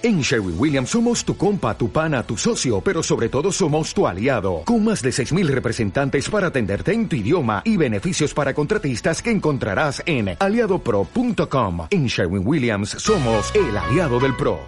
En 0.00 0.20
Sherwin 0.20 0.54
Williams 0.56 0.90
somos 0.90 1.24
tu 1.24 1.36
compa, 1.36 1.76
tu 1.76 1.90
pana, 1.90 2.22
tu 2.22 2.36
socio, 2.36 2.80
pero 2.80 3.02
sobre 3.02 3.28
todo 3.28 3.50
somos 3.50 3.92
tu 3.92 4.06
aliado, 4.06 4.62
con 4.64 4.84
más 4.84 5.02
de 5.02 5.10
6.000 5.10 5.48
representantes 5.48 6.30
para 6.30 6.46
atenderte 6.48 6.92
en 6.92 7.08
tu 7.08 7.16
idioma 7.16 7.62
y 7.64 7.76
beneficios 7.76 8.32
para 8.32 8.54
contratistas 8.54 9.20
que 9.20 9.32
encontrarás 9.32 10.00
en 10.06 10.36
aliadopro.com. 10.38 11.88
En 11.90 12.06
Sherwin 12.06 12.46
Williams 12.46 12.90
somos 12.90 13.52
el 13.56 13.76
aliado 13.76 14.20
del 14.20 14.36
PRO. 14.36 14.60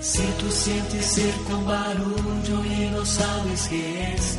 Si 0.00 0.24
tú 0.40 0.50
sientes 0.50 1.06
cerca 1.06 1.56
un 1.56 1.66
barullo 1.66 2.64
y 2.64 2.90
no 2.90 3.06
sabes 3.06 3.68
qué 3.68 4.14
es, 4.14 4.38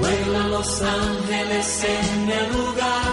vuelan 0.00 0.50
los 0.50 0.82
ángeles 0.82 1.84
en 1.84 2.30
el 2.30 2.52
lugar, 2.52 3.10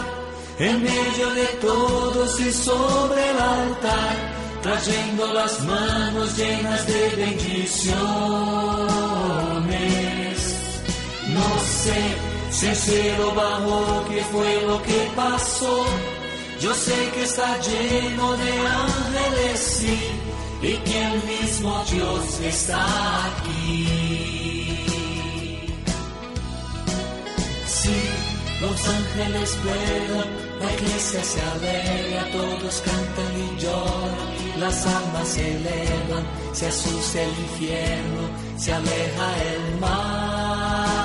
en 0.60 0.84
medio 0.84 1.30
de 1.36 1.46
todos 1.62 2.40
y 2.40 2.52
sobre 2.52 3.30
el 3.30 3.38
altar, 3.38 4.16
trayendo 4.64 5.34
las 5.34 5.64
manos 5.64 6.38
llenas 6.38 6.88
de 6.88 7.10
bendiciones. 7.16 7.98
No 11.38 11.60
sé 11.84 12.00
si 12.52 12.76
cielo 12.76 13.34
bajó, 13.36 14.06
qué 14.10 14.24
fue 14.32 14.62
lo 14.66 14.82
que 14.82 15.12
pasó. 15.16 15.86
Yo 16.60 16.74
sé 16.74 17.12
que 17.14 17.24
está 17.24 17.60
lleno 17.60 18.36
de 18.38 18.52
ángeles, 18.86 19.60
sí, 19.60 20.00
y 20.62 20.74
que 20.78 21.04
el 21.04 21.24
mismo 21.24 21.84
Dios 21.92 22.40
está 22.42 22.84
aquí. 23.28 24.37
Los 28.62 28.88
ángeles 28.88 29.58
vuelan, 29.64 30.28
la 30.60 30.74
iglesia 30.74 31.24
se 31.24 31.42
alegra, 31.42 32.32
todos 32.32 32.82
cantan 32.82 33.32
y 33.38 33.62
lloran, 33.62 34.60
las 34.60 34.86
almas 34.86 35.28
se 35.28 35.56
elevan, 35.56 36.24
se 36.54 36.68
asusta 36.68 37.22
el 37.22 37.30
infierno, 37.30 38.30
se 38.58 38.74
aleja 38.74 39.44
el 39.54 39.80
mar. 39.80 40.98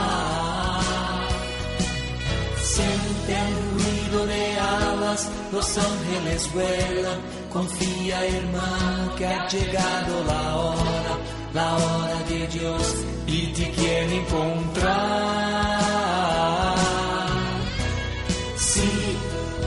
Siente 2.63 3.37
el 3.37 3.55
ruido 3.75 4.27
de 4.27 4.59
alas, 4.59 5.29
los 5.53 5.79
ángeles 5.79 6.51
vuelan, 6.55 7.21
confía 7.53 8.27
hermano 8.27 9.15
que 9.17 9.27
ha 9.27 9.47
llegado 9.49 10.25
la 10.25 10.57
hora, 10.57 11.19
la 11.53 11.77
hora 11.77 12.19
de 12.31 12.47
Dios 12.47 12.95
y 13.27 13.49
te 13.49 13.71
quiere 13.73 14.17
encontrar. 14.17 15.82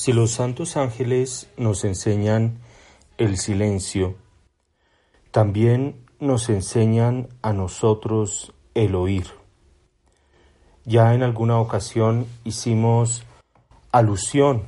Si 0.00 0.14
los 0.14 0.30
santos 0.30 0.78
ángeles 0.78 1.46
nos 1.58 1.84
enseñan 1.84 2.60
el 3.18 3.36
silencio, 3.36 4.14
también 5.30 6.06
nos 6.18 6.48
enseñan 6.48 7.28
a 7.42 7.52
nosotros 7.52 8.54
el 8.72 8.94
oír. 8.94 9.26
Ya 10.86 11.12
en 11.12 11.22
alguna 11.22 11.60
ocasión 11.60 12.24
hicimos 12.44 13.24
alusión 13.92 14.62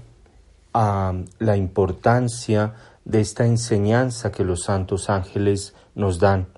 a 0.74 1.14
la 1.38 1.56
importancia 1.56 2.74
de 3.06 3.22
esta 3.22 3.46
enseñanza 3.46 4.32
que 4.32 4.44
los 4.44 4.64
santos 4.64 5.08
ángeles 5.08 5.74
nos 5.94 6.18
dan 6.18 6.48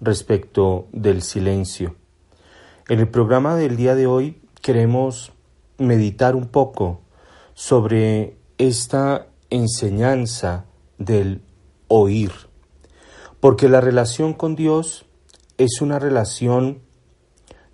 respecto 0.00 0.88
del 0.90 1.22
silencio. 1.22 1.94
En 2.88 2.98
el 2.98 3.06
programa 3.06 3.54
del 3.54 3.76
día 3.76 3.94
de 3.94 4.08
hoy 4.08 4.42
queremos 4.60 5.32
meditar 5.78 6.34
un 6.34 6.48
poco 6.48 7.03
sobre 7.54 8.36
esta 8.58 9.28
enseñanza 9.50 10.66
del 10.98 11.42
oír, 11.88 12.32
porque 13.40 13.68
la 13.68 13.80
relación 13.80 14.34
con 14.34 14.56
Dios 14.56 15.06
es 15.58 15.80
una 15.80 15.98
relación 15.98 16.82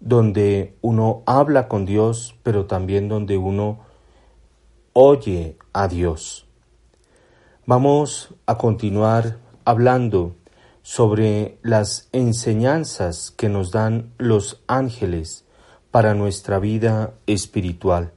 donde 0.01 0.77
uno 0.81 1.23
habla 1.27 1.69
con 1.69 1.85
Dios, 1.85 2.35
pero 2.43 2.67
también 2.67 3.09
donde 3.09 3.37
uno 3.37 3.81
oye 4.93 5.57
a 5.73 5.89
Dios. 5.89 6.47
Vamos 7.67 8.35
a 8.47 8.57
continuar 8.57 9.39
hablando 9.65 10.37
sobre 10.83 11.59
las 11.62 12.09
enseñanzas 12.12 13.31
que 13.31 13.49
nos 13.49 13.71
dan 13.71 14.12
los 14.19 14.62
ángeles 14.67 15.45
para 15.91 16.15
nuestra 16.15 16.59
vida 16.59 17.15
espiritual. 17.27 18.12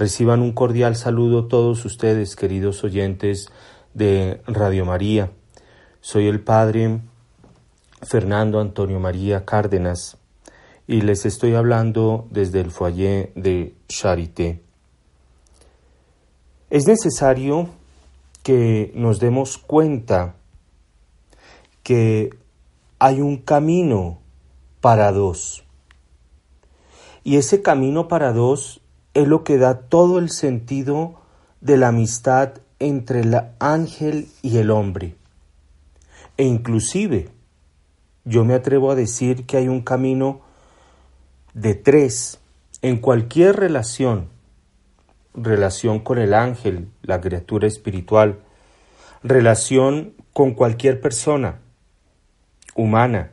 Reciban 0.00 0.40
un 0.40 0.52
cordial 0.52 0.96
saludo 0.96 1.46
todos 1.46 1.84
ustedes, 1.84 2.34
queridos 2.34 2.82
oyentes 2.84 3.50
de 3.92 4.40
Radio 4.46 4.86
María. 4.86 5.30
Soy 6.00 6.26
el 6.26 6.40
Padre 6.40 7.02
Fernando 8.00 8.60
Antonio 8.60 8.98
María 8.98 9.44
Cárdenas 9.44 10.16
y 10.86 11.02
les 11.02 11.26
estoy 11.26 11.54
hablando 11.54 12.26
desde 12.30 12.62
el 12.62 12.70
foyer 12.70 13.30
de 13.34 13.74
Charité. 13.88 14.62
Es 16.70 16.86
necesario 16.86 17.68
que 18.42 18.92
nos 18.94 19.20
demos 19.20 19.58
cuenta 19.58 20.36
que 21.82 22.30
hay 22.98 23.20
un 23.20 23.36
camino 23.36 24.18
para 24.80 25.12
dos. 25.12 25.62
Y 27.22 27.36
ese 27.36 27.60
camino 27.60 28.08
para 28.08 28.32
dos 28.32 28.79
es 29.14 29.26
lo 29.26 29.44
que 29.44 29.58
da 29.58 29.80
todo 29.80 30.18
el 30.18 30.30
sentido 30.30 31.20
de 31.60 31.76
la 31.76 31.88
amistad 31.88 32.54
entre 32.78 33.20
el 33.20 33.36
ángel 33.58 34.28
y 34.42 34.58
el 34.58 34.70
hombre. 34.70 35.16
E 36.36 36.44
inclusive, 36.44 37.28
yo 38.24 38.44
me 38.44 38.54
atrevo 38.54 38.90
a 38.90 38.94
decir 38.94 39.44
que 39.44 39.58
hay 39.58 39.68
un 39.68 39.82
camino 39.82 40.40
de 41.54 41.74
tres 41.74 42.38
en 42.82 42.98
cualquier 42.98 43.56
relación, 43.56 44.28
relación 45.34 46.00
con 46.00 46.18
el 46.18 46.32
ángel, 46.32 46.88
la 47.02 47.20
criatura 47.20 47.66
espiritual, 47.66 48.40
relación 49.22 50.14
con 50.32 50.54
cualquier 50.54 51.00
persona 51.00 51.60
humana. 52.74 53.32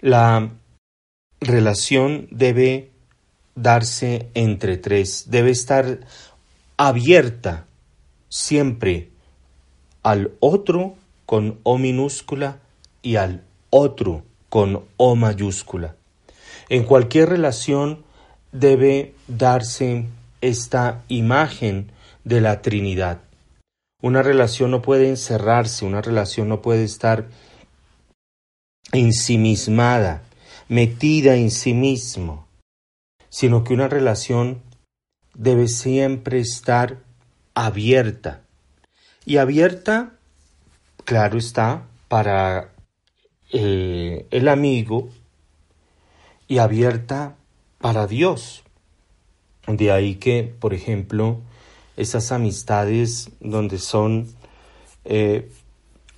La 0.00 0.50
relación 1.40 2.28
debe 2.30 2.90
darse 3.62 4.28
entre 4.34 4.76
tres, 4.76 5.24
debe 5.28 5.50
estar 5.50 6.00
abierta 6.76 7.66
siempre 8.28 9.10
al 10.02 10.32
otro 10.40 10.96
con 11.26 11.58
O 11.62 11.78
minúscula 11.78 12.58
y 13.02 13.16
al 13.16 13.44
otro 13.70 14.22
con 14.48 14.84
O 14.96 15.16
mayúscula. 15.16 15.96
En 16.68 16.84
cualquier 16.84 17.28
relación 17.28 18.04
debe 18.52 19.14
darse 19.26 20.06
esta 20.40 21.02
imagen 21.08 21.92
de 22.24 22.40
la 22.40 22.62
Trinidad. 22.62 23.20
Una 24.00 24.22
relación 24.22 24.70
no 24.70 24.80
puede 24.80 25.08
encerrarse, 25.08 25.84
una 25.84 26.00
relación 26.00 26.48
no 26.48 26.62
puede 26.62 26.84
estar 26.84 27.28
ensimismada, 28.92 30.22
metida 30.68 31.34
en 31.36 31.50
sí 31.50 31.74
mismo, 31.74 32.47
sino 33.38 33.62
que 33.62 33.72
una 33.72 33.86
relación 33.86 34.62
debe 35.32 35.68
siempre 35.68 36.40
estar 36.40 36.98
abierta. 37.54 38.42
Y 39.24 39.36
abierta, 39.36 40.14
claro 41.04 41.38
está, 41.38 41.86
para 42.08 42.72
eh, 43.52 44.26
el 44.32 44.48
amigo 44.48 45.10
y 46.48 46.58
abierta 46.58 47.36
para 47.80 48.08
Dios. 48.08 48.64
De 49.68 49.92
ahí 49.92 50.16
que, 50.16 50.42
por 50.58 50.74
ejemplo, 50.74 51.40
esas 51.96 52.32
amistades 52.32 53.30
donde 53.38 53.78
son 53.78 54.34
eh, 55.04 55.48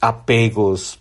apegos, 0.00 1.00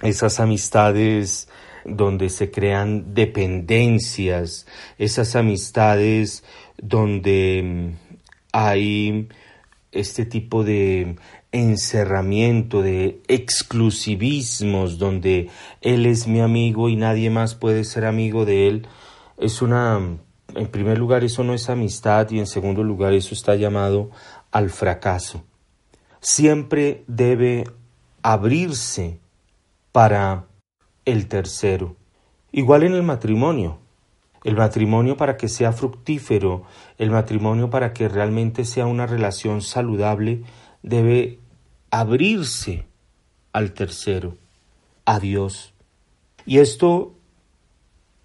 esas 0.00 0.40
amistades 0.40 1.46
donde 1.84 2.30
se 2.30 2.50
crean 2.50 3.14
dependencias, 3.14 4.66
esas 4.98 5.36
amistades 5.36 6.44
donde 6.80 7.62
mm, 7.64 8.16
hay 8.52 9.28
este 9.92 10.24
tipo 10.24 10.64
de 10.64 11.16
encerramiento, 11.52 12.82
de 12.82 13.20
exclusivismos, 13.28 14.98
donde 14.98 15.50
él 15.82 16.06
es 16.06 16.26
mi 16.26 16.40
amigo 16.40 16.88
y 16.88 16.96
nadie 16.96 17.28
más 17.30 17.54
puede 17.54 17.84
ser 17.84 18.06
amigo 18.06 18.44
de 18.46 18.68
él, 18.68 18.86
es 19.38 19.60
una, 19.60 20.00
en 20.54 20.66
primer 20.68 20.98
lugar, 20.98 21.24
eso 21.24 21.44
no 21.44 21.52
es 21.52 21.68
amistad 21.68 22.30
y 22.30 22.38
en 22.38 22.46
segundo 22.46 22.82
lugar, 22.82 23.12
eso 23.12 23.34
está 23.34 23.54
llamado 23.54 24.10
al 24.50 24.70
fracaso. 24.70 25.44
Siempre 26.20 27.04
debe 27.06 27.64
abrirse 28.22 29.18
para 29.90 30.46
el 31.04 31.28
tercero. 31.28 31.96
Igual 32.52 32.82
en 32.82 32.94
el 32.94 33.02
matrimonio. 33.02 33.78
El 34.44 34.56
matrimonio 34.56 35.16
para 35.16 35.36
que 35.36 35.48
sea 35.48 35.72
fructífero, 35.72 36.64
el 36.98 37.10
matrimonio 37.10 37.70
para 37.70 37.92
que 37.92 38.08
realmente 38.08 38.64
sea 38.64 38.86
una 38.86 39.06
relación 39.06 39.62
saludable, 39.62 40.42
debe 40.82 41.38
abrirse 41.90 42.86
al 43.52 43.72
tercero, 43.72 44.36
a 45.04 45.20
Dios. 45.20 45.74
Y 46.44 46.58
esto 46.58 47.14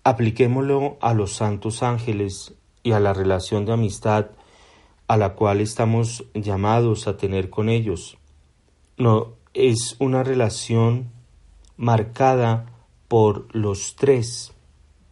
apliquémoslo 0.03 0.97
a 1.01 1.13
los 1.13 1.33
santos 1.33 1.83
ángeles 1.83 2.55
y 2.81 2.93
a 2.93 2.99
la 2.99 3.13
relación 3.13 3.65
de 3.65 3.73
amistad 3.73 4.27
a 5.07 5.17
la 5.17 5.35
cual 5.35 5.61
estamos 5.61 6.25
llamados 6.33 7.07
a 7.07 7.17
tener 7.17 7.49
con 7.49 7.69
ellos. 7.69 8.17
No, 8.97 9.35
es 9.53 9.95
una 9.99 10.23
relación 10.23 11.11
marcada 11.77 12.65
por 13.07 13.53
los 13.55 13.95
tres, 13.95 14.53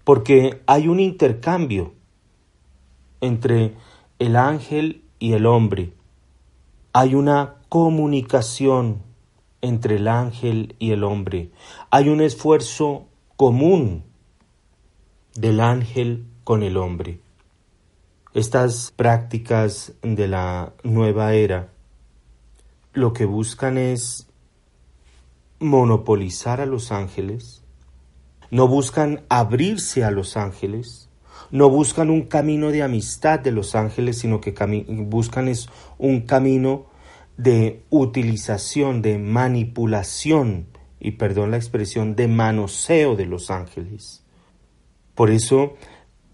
porque 0.03 0.61
hay 0.67 0.87
un 0.87 0.99
intercambio 0.99 1.93
entre 3.21 3.75
el 4.19 4.35
ángel 4.35 5.03
y 5.19 5.33
el 5.33 5.45
hombre. 5.45 5.93
Hay 6.93 7.15
una 7.15 7.55
comunicación 7.69 9.01
entre 9.61 9.95
el 9.95 10.07
ángel 10.07 10.75
y 10.79 10.91
el 10.91 11.03
hombre. 11.03 11.51
Hay 11.89 12.09
un 12.09 12.21
esfuerzo 12.21 13.07
común 13.35 14.03
del 15.35 15.59
ángel 15.59 16.25
con 16.43 16.63
el 16.63 16.77
hombre. 16.77 17.19
Estas 18.33 18.91
prácticas 18.91 19.93
de 20.01 20.27
la 20.27 20.73
nueva 20.83 21.33
era 21.33 21.69
lo 22.95 23.11
que 23.11 23.25
buscan 23.25 23.77
es 23.77 24.24
monopolizar 25.59 26.61
a 26.61 26.65
los 26.65 26.91
ángeles, 26.91 27.63
no 28.51 28.67
buscan 28.67 29.21
abrirse 29.29 30.03
a 30.03 30.11
los 30.11 30.37
ángeles, 30.37 31.09
no 31.51 31.69
buscan 31.69 32.09
un 32.09 32.23
camino 32.23 32.71
de 32.71 32.83
amistad 32.83 33.39
de 33.39 33.51
los 33.51 33.75
ángeles, 33.75 34.19
sino 34.19 34.41
que 34.41 34.53
buscan 34.87 35.47
es 35.47 35.69
un 35.97 36.21
camino 36.21 36.85
de 37.37 37.83
utilización, 37.89 39.01
de 39.01 39.17
manipulación, 39.17 40.67
y 40.99 41.11
perdón 41.11 41.51
la 41.51 41.57
expresión, 41.57 42.15
de 42.15 42.27
manoseo 42.27 43.15
de 43.15 43.25
los 43.25 43.51
ángeles. 43.51 44.23
Por 45.13 45.29
eso 45.29 45.75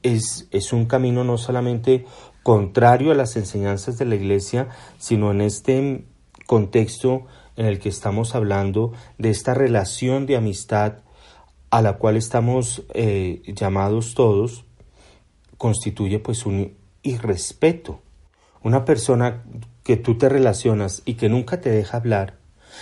es, 0.04 0.48
es 0.52 0.74
un 0.74 0.86
camino 0.86 1.24
no 1.24 1.38
solamente 1.38 2.06
contrario 2.44 3.12
a 3.12 3.16
las 3.16 3.36
enseñanzas 3.36 3.98
de 3.98 4.06
la 4.06 4.16
Iglesia, 4.16 4.70
sino 4.98 5.32
en 5.32 5.42
este 5.42 6.06
contexto 6.48 7.26
en 7.62 7.68
el 7.68 7.78
que 7.78 7.90
estamos 7.90 8.34
hablando 8.34 8.92
de 9.20 9.30
esta 9.30 9.54
relación 9.54 10.26
de 10.26 10.36
amistad 10.36 11.04
a 11.70 11.84
la 11.84 11.98
cual 11.98 12.18
estamos 12.18 12.82
eh, 12.96 13.44
llamados 13.56 14.16
todos, 14.16 14.66
constituye 15.60 16.18
pues 16.18 16.48
un 16.48 16.76
irrespeto. 17.04 18.02
Una 18.64 18.84
persona 18.84 19.44
que 19.84 19.96
tú 19.96 20.18
te 20.18 20.28
relacionas 20.28 21.04
y 21.06 21.14
que 21.14 21.30
nunca 21.30 21.62
te 21.62 21.70
deja 21.70 21.98
hablar, 21.98 22.40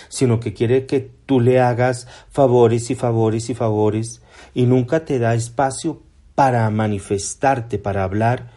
sino 0.08 0.40
que 0.40 0.54
quiere 0.54 0.86
que 0.86 1.10
tú 1.26 1.40
le 1.40 1.60
hagas 1.60 2.08
favores 2.30 2.90
y 2.90 2.94
favores 2.94 3.50
y 3.50 3.54
favores 3.54 4.22
y 4.54 4.64
nunca 4.64 5.04
te 5.04 5.18
da 5.18 5.34
espacio 5.34 6.02
para 6.34 6.68
manifestarte, 6.70 7.78
para 7.78 8.02
hablar, 8.02 8.50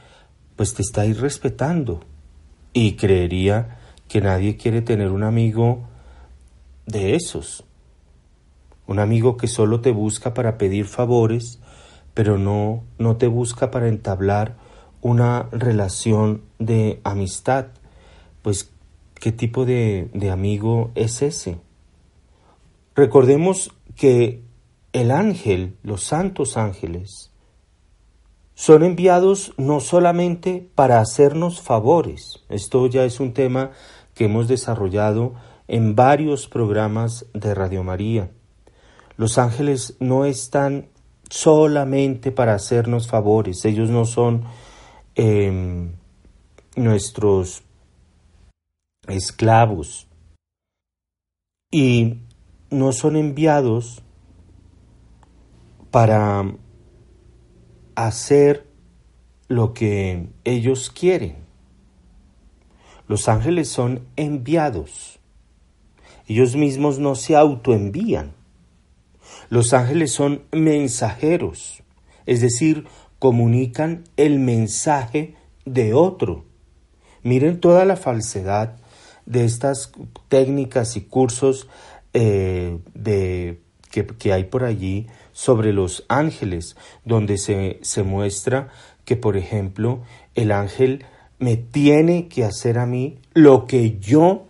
pues 0.55 0.73
te 0.73 0.83
está 0.83 1.05
irrespetando. 1.05 1.99
Y 2.71 2.93
creería 2.93 3.77
que 4.07 4.21
nadie 4.21 4.55
quiere 4.55 4.81
tener 4.81 5.11
un 5.11 5.23
amigo 5.23 5.89
de 6.85 7.15
esos. 7.15 7.65
Un 8.87 8.99
amigo 8.99 9.37
que 9.37 9.47
solo 9.47 9.81
te 9.81 9.91
busca 9.91 10.33
para 10.33 10.57
pedir 10.57 10.85
favores, 10.85 11.59
pero 12.13 12.37
no, 12.37 12.83
no 12.97 13.17
te 13.17 13.27
busca 13.27 13.71
para 13.71 13.87
entablar 13.87 14.57
una 15.01 15.49
relación 15.51 16.41
de 16.59 16.99
amistad. 17.03 17.67
Pues, 18.41 18.71
¿qué 19.15 19.31
tipo 19.31 19.65
de, 19.65 20.09
de 20.13 20.31
amigo 20.31 20.91
es 20.95 21.21
ese? 21.21 21.57
Recordemos 22.95 23.73
que 23.95 24.43
el 24.91 25.11
ángel, 25.11 25.77
los 25.81 26.03
santos 26.03 26.57
ángeles, 26.57 27.31
son 28.55 28.83
enviados 28.83 29.53
no 29.57 29.79
solamente 29.79 30.69
para 30.75 30.99
hacernos 30.99 31.61
favores, 31.61 32.43
esto 32.49 32.85
ya 32.87 33.03
es 33.03 33.19
un 33.19 33.33
tema 33.33 33.71
que 34.13 34.25
hemos 34.25 34.47
desarrollado 34.47 35.33
en 35.67 35.95
varios 35.95 36.47
programas 36.47 37.25
de 37.33 37.53
Radio 37.53 37.83
María. 37.83 38.31
Los 39.17 39.37
ángeles 39.37 39.95
no 39.99 40.25
están 40.25 40.87
solamente 41.29 42.31
para 42.31 42.53
hacernos 42.53 43.07
favores, 43.07 43.65
ellos 43.65 43.89
no 43.89 44.05
son 44.05 44.43
em, 45.15 45.93
nuestros 46.75 47.63
esclavos 49.07 50.07
y 51.71 52.19
no 52.69 52.91
son 52.91 53.15
enviados 53.15 54.03
para 55.91 56.43
hacer 57.95 58.67
lo 59.47 59.73
que 59.73 60.29
ellos 60.43 60.89
quieren. 60.89 61.37
Los 63.07 63.27
ángeles 63.29 63.69
son 63.69 64.07
enviados. 64.15 65.19
Ellos 66.27 66.55
mismos 66.55 66.99
no 66.99 67.15
se 67.15 67.35
autoenvían. 67.35 68.33
Los 69.49 69.73
ángeles 69.73 70.11
son 70.11 70.43
mensajeros, 70.51 71.83
es 72.25 72.41
decir, 72.41 72.85
comunican 73.19 74.03
el 74.17 74.39
mensaje 74.39 75.35
de 75.65 75.93
otro. 75.93 76.45
Miren 77.23 77.59
toda 77.59 77.85
la 77.85 77.95
falsedad 77.95 78.77
de 79.25 79.45
estas 79.45 79.91
técnicas 80.27 80.97
y 80.97 81.01
cursos 81.01 81.69
eh, 82.13 82.79
de, 82.93 83.61
que, 83.91 84.05
que, 84.05 84.33
hay 84.33 84.43
por 84.45 84.63
allí 84.63 85.07
sobre 85.31 85.71
los 85.71 86.05
ángeles, 86.09 86.75
donde 87.05 87.37
se, 87.37 87.79
se 87.81 88.03
muestra 88.03 88.69
que, 89.05 89.15
por 89.15 89.37
ejemplo, 89.37 90.03
el 90.35 90.51
ángel 90.51 91.05
me 91.39 91.57
tiene 91.57 92.27
que 92.27 92.43
hacer 92.43 92.77
a 92.77 92.85
mí 92.85 93.19
lo 93.33 93.65
que 93.65 93.97
yo 93.99 94.45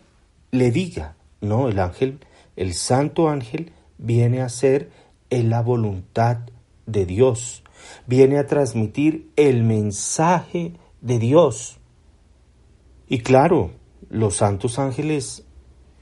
le 0.51 0.71
diga. 0.71 1.15
No, 1.43 1.67
el 1.67 1.77
ángel, 1.79 2.21
el 2.55 2.73
santo 2.73 3.27
ángel, 3.27 3.73
viene 3.97 4.39
a 4.39 4.47
ser 4.47 4.91
en 5.29 5.49
la 5.49 5.61
voluntad 5.61 6.37
de 6.85 7.05
Dios, 7.05 7.63
viene 8.07 8.37
a 8.37 8.47
transmitir 8.47 9.29
el 9.35 9.63
mensaje 9.63 10.71
de 11.01 11.19
Dios. 11.19 11.79
Y 13.09 13.19
claro, 13.19 13.71
los 14.09 14.37
santos 14.37 14.79
ángeles 14.79 15.45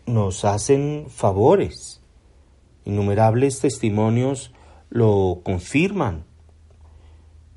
nos 0.06 0.46
hacen 0.46 1.08
favores. 1.10 2.04
Innumerables 2.86 3.62
testimonios 3.62 4.54
lo 4.92 5.42
confirman, 5.44 6.24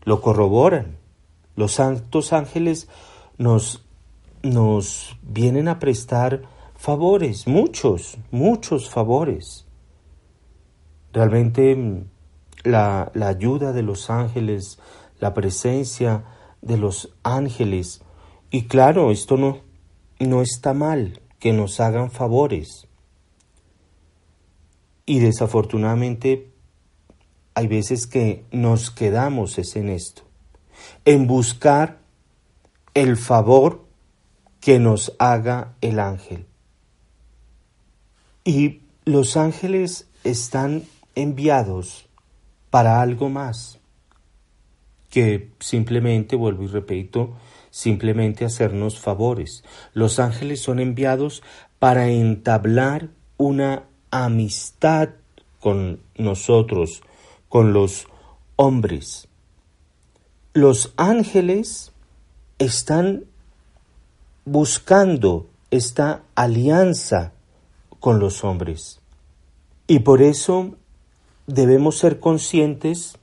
lo 0.05 0.23
corroboran. 0.23 0.97
Los 1.55 1.73
santos 1.73 2.33
ángeles 2.33 2.89
nos, 3.37 3.85
nos 4.43 5.19
vienen 5.23 5.69
a 5.69 5.79
prestar 5.79 6.54
favores, 6.85 7.47
muchos, 7.47 8.19
muchos 8.31 8.91
favores. 8.91 9.65
Realmente 11.15 11.75
mm, 11.75 12.05
la, 12.65 13.11
la 13.15 13.29
ayuda 13.29 13.73
de 13.73 13.83
los 13.83 14.11
ángeles, 14.11 14.79
la 15.19 15.33
presencia 15.33 16.25
de 16.61 16.77
los 16.77 17.15
ángeles 17.23 18.03
Y 18.51 18.67
claro, 18.67 19.11
esto 19.11 19.39
no, 19.39 19.61
no 20.21 20.43
está 20.43 20.75
mal, 20.75 21.23
que 21.39 21.55
nos 21.55 21.81
hagan 21.81 22.11
favores. 22.11 22.87
Y 25.07 25.21
desafortunadamente 25.21 26.53
hay 27.55 27.67
veces 27.67 28.07
que 28.07 28.45
nos 28.53 28.91
quedamos 28.91 29.59
en 29.75 29.89
esto, 29.89 30.23
en 31.07 31.27
buscar 31.27 31.99
el 32.93 33.17
favor 33.17 33.87
que 34.61 34.79
nos 34.79 35.15
haga 35.19 35.77
el 35.81 35.99
ángel. 35.99 36.47
Y 38.45 38.83
los 39.05 39.37
ángeles 39.37 40.07
están 40.23 40.85
enviados 41.15 42.07
para 42.71 43.01
algo 43.01 43.29
más 43.29 43.79
que 45.15 45.53
simplemente, 45.61 46.35
vuelvo 46.35 46.65
y 46.65 46.67
repito, 46.67 47.37
simplemente 47.71 48.45
hacernos 48.45 48.99
favores. 48.99 49.63
Los 49.93 50.19
ángeles 50.19 50.61
son 50.61 50.81
enviados 50.81 51.45
para 51.79 52.09
entablar 52.09 53.11
una 53.37 53.85
amistad 54.11 55.11
con 55.61 56.01
nosotros, 56.17 57.05
con 57.49 57.73
los 57.73 58.09
hombres. 58.57 59.29
Los 60.53 60.93
ángeles 60.97 61.93
están 62.59 63.27
buscando 64.45 65.47
esta 65.71 66.23
alianza 66.35 67.34
con 68.05 68.19
los 68.19 68.45
hombres. 68.45 69.01
Y 69.87 70.01
por 70.01 70.21
eso 70.21 70.75
debemos 71.47 71.97
ser 71.97 72.21
conscientes 72.21 73.17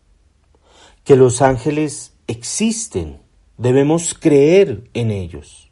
que 1.03 1.15
los 1.15 1.43
ángeles 1.43 2.15
existen 2.25 3.19
Debemos 3.61 4.15
creer 4.15 4.89
en 4.95 5.11
ellos. 5.11 5.69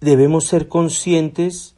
Debemos 0.00 0.46
ser 0.46 0.66
conscientes 0.66 1.74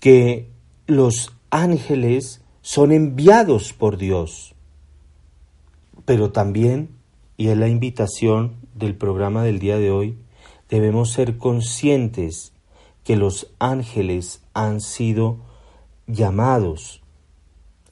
que 0.00 0.50
los 0.86 1.32
ángeles 1.48 2.42
son 2.60 2.92
enviados 2.92 3.72
por 3.72 3.96
Dios. 3.96 4.54
Pero 6.04 6.30
también, 6.30 6.90
y 7.38 7.48
es 7.48 7.56
la 7.56 7.68
invitación 7.68 8.56
del 8.74 8.96
programa 8.96 9.42
del 9.42 9.58
día 9.58 9.78
de 9.78 9.90
hoy, 9.90 10.18
debemos 10.68 11.12
ser 11.12 11.38
conscientes 11.38 12.52
que 13.04 13.16
los 13.16 13.48
ángeles 13.58 14.42
han 14.54 14.80
sido 14.80 15.38
llamados, 16.06 17.02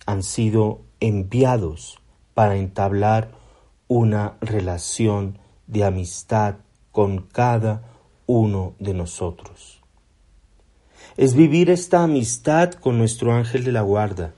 han 0.07 0.23
sido 0.23 0.81
enviados 1.01 1.99
para 2.35 2.57
entablar 2.57 3.33
una 3.89 4.37
relación 4.41 5.39
de 5.67 5.85
amistad 5.85 6.57
con 6.93 7.23
cada 7.23 7.83
uno 8.27 8.75
de 8.79 8.95
nosotros. 8.95 9.81
Es 11.17 11.35
vivir 11.35 11.71
esta 11.71 12.03
amistad 12.03 12.73
con 12.73 12.99
nuestro 12.99 13.33
ángel 13.33 13.65
de 13.65 13.73
la 13.73 13.83
guarda. 13.83 14.35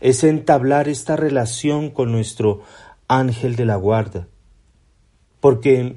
Es 0.00 0.24
entablar 0.24 0.88
esta 0.88 1.16
relación 1.16 1.90
con 1.90 2.12
nuestro 2.12 2.62
ángel 3.08 3.56
de 3.56 3.64
la 3.64 3.76
guarda. 3.76 4.28
Porque 5.40 5.96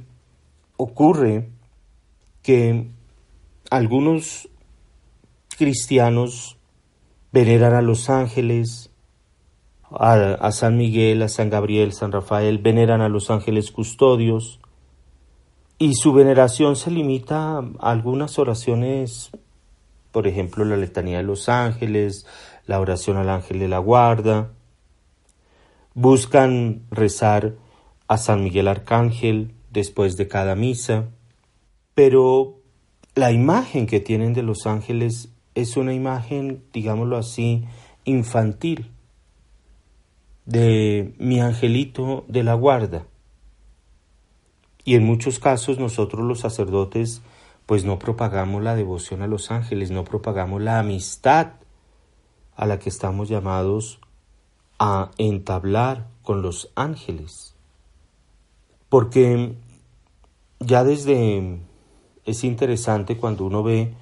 ocurre 0.77 1.49
que 2.41 2.89
algunos 3.71 4.49
cristianos 5.57 6.57
veneran 7.31 7.73
a 7.73 7.81
los 7.81 8.09
ángeles, 8.09 8.91
a, 9.89 10.51
San 10.51 10.77
Miguel, 10.77 11.21
a 11.21 11.29
San 11.29 11.49
Gabriel, 11.49 11.93
San 11.93 12.11
Rafael, 12.11 12.57
veneran 12.57 13.01
a 13.01 13.07
los 13.07 13.31
ángeles 13.31 13.71
custodios 13.71 14.59
y 15.77 15.95
su 15.95 16.11
veneración 16.11 16.75
se 16.75 16.91
limita 16.91 17.59
a 17.59 17.91
algunas 17.91 18.37
oraciones, 18.39 19.31
por 20.11 20.27
ejemplo, 20.27 20.65
la 20.65 20.75
letanía 20.75 21.17
de 21.17 21.23
los 21.23 21.47
ángeles, 21.47 22.27
la 22.65 22.79
oración 22.79 23.15
al 23.15 23.29
ángel 23.29 23.59
de 23.59 23.69
la 23.69 23.79
guarda. 23.79 24.51
Buscan 25.93 26.83
rezar 26.91 27.53
a 28.09 28.17
San 28.17 28.43
Miguel 28.43 28.67
Arcángel 28.67 29.53
después 29.69 30.17
de 30.17 30.27
cada 30.27 30.55
misa, 30.55 31.05
pero 31.95 32.60
la 33.15 33.31
imagen 33.31 33.87
que 33.87 33.99
tienen 33.99 34.33
de 34.33 34.43
los 34.43 34.65
ángeles 34.65 35.29
es 35.55 35.77
una 35.77 35.93
imagen, 35.93 36.63
digámoslo 36.71 37.17
así, 37.17 37.65
infantil 38.05 38.91
de 40.45 41.13
mi 41.17 41.39
angelito 41.39 42.25
de 42.27 42.43
la 42.43 42.53
guarda. 42.53 43.05
Y 44.83 44.95
en 44.95 45.05
muchos 45.05 45.39
casos 45.39 45.77
nosotros 45.77 46.25
los 46.25 46.39
sacerdotes 46.39 47.21
pues 47.65 47.85
no 47.85 47.99
propagamos 47.99 48.63
la 48.63 48.75
devoción 48.75 49.21
a 49.21 49.27
los 49.27 49.51
ángeles, 49.51 49.91
no 49.91 50.03
propagamos 50.03 50.61
la 50.61 50.79
amistad 50.79 51.53
a 52.55 52.65
la 52.65 52.79
que 52.79 52.89
estamos 52.89 53.29
llamados 53.29 53.99
a 54.79 55.11
entablar 55.17 56.07
con 56.21 56.41
los 56.41 56.71
ángeles. 56.75 57.55
Porque 58.89 59.55
ya 60.59 60.83
desde 60.83 61.61
es 62.25 62.43
interesante 62.43 63.17
cuando 63.17 63.45
uno 63.45 63.63
ve 63.63 63.93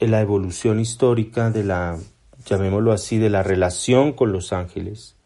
la 0.00 0.20
evolución 0.20 0.80
histórica 0.80 1.50
de 1.50 1.64
la, 1.64 1.98
llamémoslo 2.44 2.92
así, 2.92 3.18
de 3.18 3.30
la 3.30 3.42
relación 3.42 4.12
con 4.12 4.32
los 4.32 4.52
ángeles, 4.52 5.16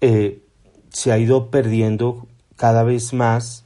eh, 0.00 0.42
se 0.90 1.12
ha 1.12 1.18
ido 1.18 1.50
perdiendo 1.50 2.26
cada 2.56 2.82
vez 2.82 3.12
más 3.12 3.64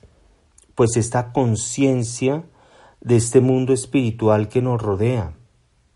pues 0.75 0.97
esta 0.97 1.32
conciencia 1.32 2.44
de 3.00 3.16
este 3.16 3.40
mundo 3.40 3.73
espiritual 3.73 4.49
que 4.49 4.62
nos 4.62 4.80
rodea. 4.80 5.35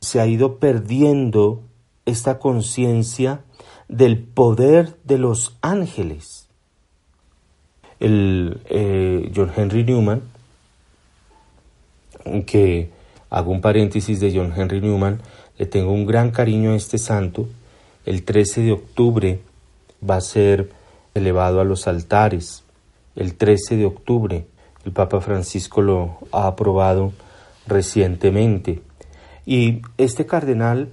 Se 0.00 0.20
ha 0.20 0.26
ido 0.26 0.58
perdiendo 0.58 1.62
esta 2.04 2.38
conciencia 2.38 3.44
del 3.88 4.22
poder 4.22 4.96
de 5.04 5.18
los 5.18 5.56
ángeles. 5.62 6.48
El 7.98 8.60
eh, 8.66 9.32
John 9.34 9.50
Henry 9.56 9.84
Newman, 9.84 10.22
que 12.46 12.90
hago 13.30 13.50
un 13.50 13.60
paréntesis 13.60 14.20
de 14.20 14.32
John 14.34 14.52
Henry 14.56 14.80
Newman, 14.80 15.20
le 15.58 15.66
tengo 15.66 15.92
un 15.92 16.06
gran 16.06 16.30
cariño 16.30 16.72
a 16.72 16.76
este 16.76 16.98
santo, 16.98 17.48
el 18.04 18.24
13 18.24 18.62
de 18.62 18.72
octubre 18.72 19.40
va 20.08 20.16
a 20.16 20.20
ser 20.20 20.70
elevado 21.14 21.60
a 21.60 21.64
los 21.64 21.88
altares 21.88 22.62
el 23.16 23.34
13 23.34 23.76
de 23.76 23.86
octubre. 23.86 24.46
El 24.84 24.92
Papa 24.92 25.20
Francisco 25.20 25.82
lo 25.82 26.18
ha 26.30 26.46
aprobado 26.46 27.12
recientemente. 27.66 28.82
Y 29.44 29.82
este 29.96 30.26
cardenal, 30.26 30.90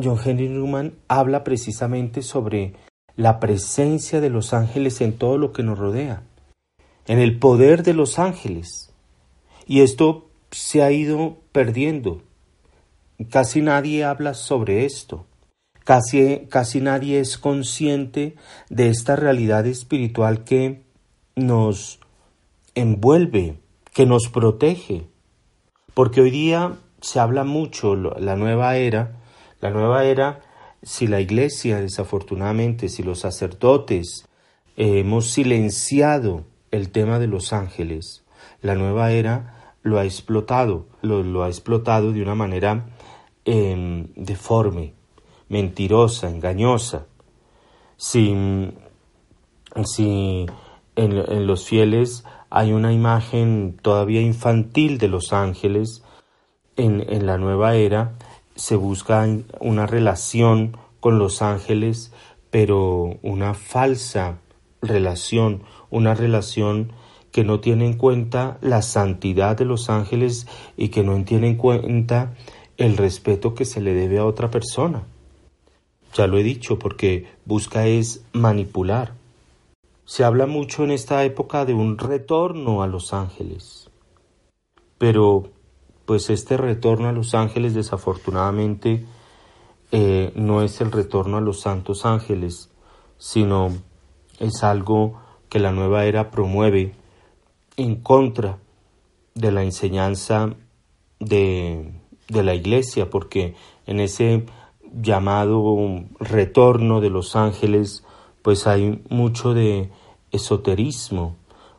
John 0.00 0.18
Henry 0.24 0.48
Newman, 0.48 0.92
habla 1.08 1.42
precisamente 1.42 2.22
sobre 2.22 2.74
la 3.16 3.40
presencia 3.40 4.20
de 4.20 4.30
los 4.30 4.52
ángeles 4.52 5.00
en 5.00 5.14
todo 5.14 5.38
lo 5.38 5.52
que 5.52 5.62
nos 5.62 5.78
rodea, 5.78 6.22
en 7.06 7.18
el 7.18 7.38
poder 7.38 7.82
de 7.82 7.94
los 7.94 8.18
ángeles. 8.18 8.92
Y 9.66 9.80
esto 9.80 10.26
se 10.54 10.82
ha 10.82 10.90
ido 10.92 11.38
perdiendo. 11.52 12.22
Casi 13.30 13.60
nadie 13.60 14.04
habla 14.04 14.34
sobre 14.34 14.84
esto. 14.84 15.26
Casi, 15.84 16.46
casi 16.48 16.80
nadie 16.80 17.20
es 17.20 17.36
consciente 17.36 18.36
de 18.70 18.88
esta 18.88 19.16
realidad 19.16 19.66
espiritual 19.66 20.44
que 20.44 20.82
nos 21.36 22.00
envuelve, 22.74 23.58
que 23.92 24.06
nos 24.06 24.28
protege. 24.28 25.06
Porque 25.92 26.20
hoy 26.20 26.30
día 26.30 26.78
se 27.00 27.20
habla 27.20 27.44
mucho, 27.44 27.96
la 27.96 28.36
nueva 28.36 28.76
era, 28.76 29.20
la 29.60 29.70
nueva 29.70 30.04
era, 30.04 30.40
si 30.82 31.06
la 31.06 31.20
iglesia, 31.20 31.80
desafortunadamente, 31.80 32.88
si 32.88 33.02
los 33.02 33.20
sacerdotes 33.20 34.26
eh, 34.76 35.00
hemos 35.00 35.30
silenciado 35.30 36.44
el 36.70 36.90
tema 36.90 37.18
de 37.18 37.26
los 37.26 37.52
ángeles, 37.52 38.24
la 38.62 38.74
nueva 38.74 39.12
era 39.12 39.53
lo 39.84 39.98
ha 39.98 40.04
explotado, 40.04 40.86
lo, 41.02 41.44
ha 41.44 41.48
explotado 41.48 42.10
de 42.10 42.22
una 42.22 42.34
manera 42.34 42.86
em, 43.44 44.08
deforme, 44.16 44.94
mentirosa, 45.48 46.28
engañosa. 46.28 47.06
Si, 47.96 48.34
si 49.84 50.46
en, 50.96 51.46
los 51.46 51.64
fieles 51.66 52.24
hay 52.50 52.72
una 52.72 52.92
imagen 52.92 53.78
todavía 53.80 54.22
infantil 54.22 54.98
de 54.98 55.08
los 55.08 55.32
ángeles, 55.32 56.02
en, 56.76 57.04
en 57.08 57.26
la 57.26 57.38
nueva 57.38 57.76
era 57.76 58.14
se 58.56 58.76
busca 58.76 59.26
una 59.60 59.86
relación 59.86 60.76
con 61.00 61.18
los 61.18 61.42
ángeles, 61.42 62.12
pero 62.50 63.18
una 63.22 63.52
falsa 63.52 64.38
relación, 64.80 65.62
una 65.90 66.14
relación 66.14 66.92
que 67.34 67.42
no 67.42 67.58
tiene 67.58 67.84
en 67.84 67.94
cuenta 67.94 68.58
la 68.60 68.80
santidad 68.80 69.56
de 69.56 69.64
los 69.64 69.90
ángeles 69.90 70.46
y 70.76 70.90
que 70.90 71.02
no 71.02 71.20
tiene 71.24 71.48
en 71.48 71.56
cuenta 71.56 72.36
el 72.76 72.96
respeto 72.96 73.54
que 73.54 73.64
se 73.64 73.80
le 73.80 73.92
debe 73.92 74.18
a 74.20 74.24
otra 74.24 74.52
persona. 74.52 75.02
Ya 76.14 76.28
lo 76.28 76.38
he 76.38 76.44
dicho, 76.44 76.78
porque 76.78 77.26
busca 77.44 77.88
es 77.88 78.24
manipular. 78.32 79.14
Se 80.04 80.22
habla 80.22 80.46
mucho 80.46 80.84
en 80.84 80.92
esta 80.92 81.24
época 81.24 81.64
de 81.64 81.74
un 81.74 81.98
retorno 81.98 82.84
a 82.84 82.86
los 82.86 83.12
ángeles, 83.12 83.90
pero 84.96 85.50
pues 86.04 86.30
este 86.30 86.56
retorno 86.56 87.08
a 87.08 87.12
los 87.12 87.34
ángeles 87.34 87.74
desafortunadamente 87.74 89.04
eh, 89.90 90.30
no 90.36 90.62
es 90.62 90.80
el 90.80 90.92
retorno 90.92 91.38
a 91.38 91.40
los 91.40 91.62
santos 91.62 92.06
ángeles, 92.06 92.70
sino 93.18 93.72
es 94.38 94.62
algo 94.62 95.20
que 95.48 95.58
la 95.58 95.72
nueva 95.72 96.04
era 96.04 96.30
promueve 96.30 96.94
en 97.76 97.96
contra 97.96 98.58
de 99.34 99.52
la 99.52 99.62
enseñanza 99.62 100.54
de, 101.18 101.92
de 102.28 102.42
la 102.42 102.54
iglesia, 102.54 103.10
porque 103.10 103.54
en 103.86 104.00
ese 104.00 104.46
llamado 104.92 106.04
retorno 106.20 107.00
de 107.00 107.10
los 107.10 107.36
ángeles, 107.36 108.04
pues 108.42 108.66
hay 108.66 109.02
mucho 109.08 109.54
de 109.54 109.90
esoterismo, 110.30 111.36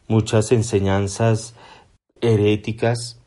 muchas 0.08 0.52
enseñanzas 0.52 1.56
heréticas 2.22 3.20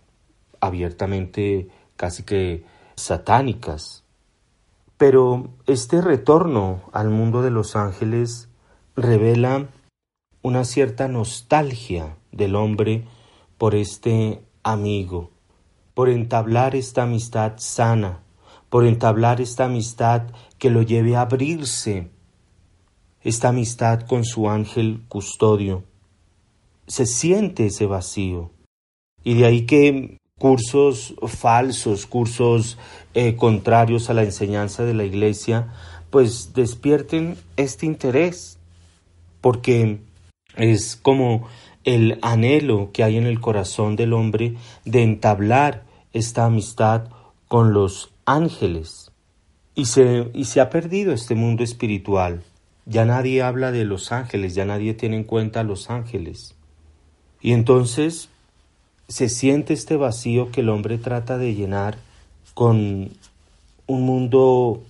abiertamente 0.60 1.68
casi 1.96 2.22
que 2.22 2.64
satánicas. 2.96 4.04
Pero 4.96 5.50
este 5.66 6.00
retorno 6.00 6.82
al 6.92 7.08
mundo 7.10 7.42
de 7.42 7.50
los 7.50 7.76
ángeles 7.76 8.48
revela 8.96 9.68
una 10.42 10.64
cierta 10.64 11.08
nostalgia 11.08 12.16
del 12.38 12.56
hombre 12.56 13.04
por 13.58 13.74
este 13.74 14.40
amigo, 14.62 15.30
por 15.92 16.08
entablar 16.08 16.74
esta 16.74 17.02
amistad 17.02 17.54
sana, 17.58 18.22
por 18.70 18.86
entablar 18.86 19.42
esta 19.42 19.66
amistad 19.66 20.22
que 20.56 20.70
lo 20.70 20.80
lleve 20.80 21.16
a 21.16 21.22
abrirse, 21.22 22.08
esta 23.22 23.48
amistad 23.48 24.02
con 24.06 24.24
su 24.24 24.48
ángel 24.48 25.02
custodio. 25.08 25.84
Se 26.86 27.04
siente 27.04 27.66
ese 27.66 27.84
vacío. 27.84 28.50
Y 29.22 29.34
de 29.34 29.44
ahí 29.44 29.66
que 29.66 30.18
cursos 30.38 31.14
falsos, 31.26 32.06
cursos 32.06 32.78
eh, 33.14 33.34
contrarios 33.34 34.08
a 34.08 34.14
la 34.14 34.22
enseñanza 34.22 34.84
de 34.84 34.94
la 34.94 35.04
iglesia, 35.04 35.74
pues 36.10 36.54
despierten 36.54 37.36
este 37.56 37.86
interés, 37.86 38.58
porque 39.40 39.98
es 40.56 40.96
como 40.96 41.46
el 41.88 42.18
anhelo 42.20 42.90
que 42.92 43.02
hay 43.02 43.16
en 43.16 43.24
el 43.24 43.40
corazón 43.40 43.96
del 43.96 44.12
hombre 44.12 44.56
de 44.84 45.02
entablar 45.02 45.84
esta 46.12 46.44
amistad 46.44 47.08
con 47.48 47.72
los 47.72 48.10
ángeles. 48.26 49.10
Y 49.74 49.86
se, 49.86 50.28
y 50.34 50.44
se 50.44 50.60
ha 50.60 50.68
perdido 50.68 51.14
este 51.14 51.34
mundo 51.34 51.64
espiritual. 51.64 52.42
Ya 52.84 53.06
nadie 53.06 53.40
habla 53.40 53.72
de 53.72 53.86
los 53.86 54.12
ángeles, 54.12 54.54
ya 54.54 54.66
nadie 54.66 54.92
tiene 54.92 55.16
en 55.16 55.24
cuenta 55.24 55.60
a 55.60 55.64
los 55.64 55.88
ángeles. 55.88 56.54
Y 57.40 57.52
entonces 57.52 58.28
se 59.08 59.30
siente 59.30 59.72
este 59.72 59.96
vacío 59.96 60.50
que 60.50 60.60
el 60.60 60.68
hombre 60.68 60.98
trata 60.98 61.38
de 61.38 61.54
llenar 61.54 61.96
con 62.52 63.12
un 63.86 64.02
mundo 64.02 64.82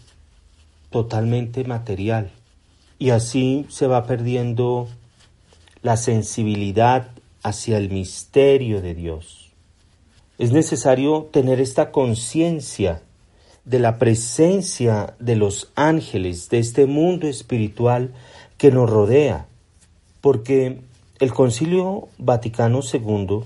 totalmente 0.91 1.63
material. 1.63 2.33
Y 2.99 3.11
así 3.11 3.67
se 3.69 3.87
va 3.87 4.05
perdiendo 4.05 4.89
la 5.89 5.97
sensibilidad 5.97 7.09
hacia 7.43 7.79
el 7.79 7.89
misterio 7.89 8.83
de 8.83 8.95
Dios. 8.95 9.53
Es 10.37 10.53
necesario 10.53 11.31
tener 11.33 11.63
esta 11.63 11.93
conciencia 11.93 13.01
de 13.65 13.79
la 13.79 13.97
presencia 13.97 15.15
de 15.19 15.35
los 15.35 15.73
ángeles, 15.77 16.51
de 16.51 16.59
este 16.59 16.85
mundo 16.85 17.27
espiritual 17.27 18.13
que 18.59 18.71
nos 18.71 18.91
rodea, 18.91 19.47
porque 20.21 20.83
el 21.21 21.33
Concilio 21.33 22.09
Vaticano 22.19 22.81
II 22.83 23.45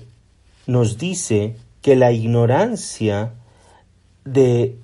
nos 0.67 0.97
dice 0.97 1.55
que 1.81 1.95
la 1.95 2.11
ignorancia 2.11 3.31
de 4.25 4.75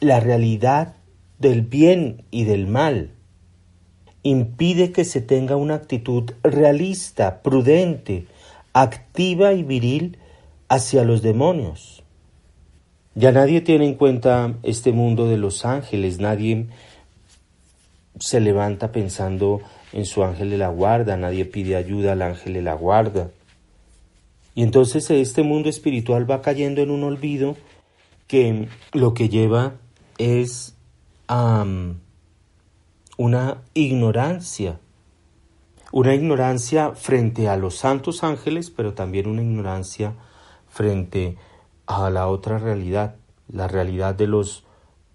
la 0.00 0.18
realidad 0.18 0.94
del 1.38 1.60
bien 1.60 2.24
y 2.30 2.44
del 2.44 2.66
mal 2.66 3.10
impide 4.22 4.92
que 4.92 5.04
se 5.04 5.20
tenga 5.20 5.56
una 5.56 5.74
actitud 5.74 6.30
realista, 6.42 7.42
prudente, 7.42 8.26
activa 8.72 9.52
y 9.52 9.62
viril 9.62 10.18
hacia 10.68 11.04
los 11.04 11.22
demonios. 11.22 12.02
Ya 13.14 13.32
nadie 13.32 13.60
tiene 13.60 13.86
en 13.86 13.94
cuenta 13.94 14.54
este 14.62 14.92
mundo 14.92 15.28
de 15.28 15.36
los 15.36 15.64
ángeles, 15.64 16.18
nadie 16.18 16.66
se 18.18 18.40
levanta 18.40 18.92
pensando 18.92 19.60
en 19.92 20.06
su 20.06 20.24
ángel 20.24 20.50
de 20.50 20.58
la 20.58 20.68
guarda, 20.68 21.16
nadie 21.16 21.44
pide 21.44 21.76
ayuda 21.76 22.12
al 22.12 22.22
ángel 22.22 22.54
de 22.54 22.62
la 22.62 22.74
guarda. 22.74 23.30
Y 24.54 24.62
entonces 24.62 25.10
este 25.10 25.42
mundo 25.42 25.68
espiritual 25.68 26.30
va 26.30 26.42
cayendo 26.42 26.80
en 26.80 26.90
un 26.90 27.04
olvido 27.04 27.56
que 28.26 28.68
lo 28.92 29.12
que 29.12 29.28
lleva 29.28 29.74
es 30.18 30.74
a 31.28 31.66
una 33.16 33.62
ignorancia, 33.74 34.80
una 35.92 36.14
ignorancia 36.14 36.92
frente 36.92 37.48
a 37.48 37.56
los 37.56 37.76
santos 37.76 38.24
ángeles, 38.24 38.70
pero 38.70 38.94
también 38.94 39.28
una 39.28 39.42
ignorancia 39.42 40.14
frente 40.68 41.36
a 41.86 42.08
la 42.10 42.28
otra 42.28 42.58
realidad, 42.58 43.16
la 43.48 43.68
realidad 43.68 44.14
de 44.14 44.26
los 44.26 44.64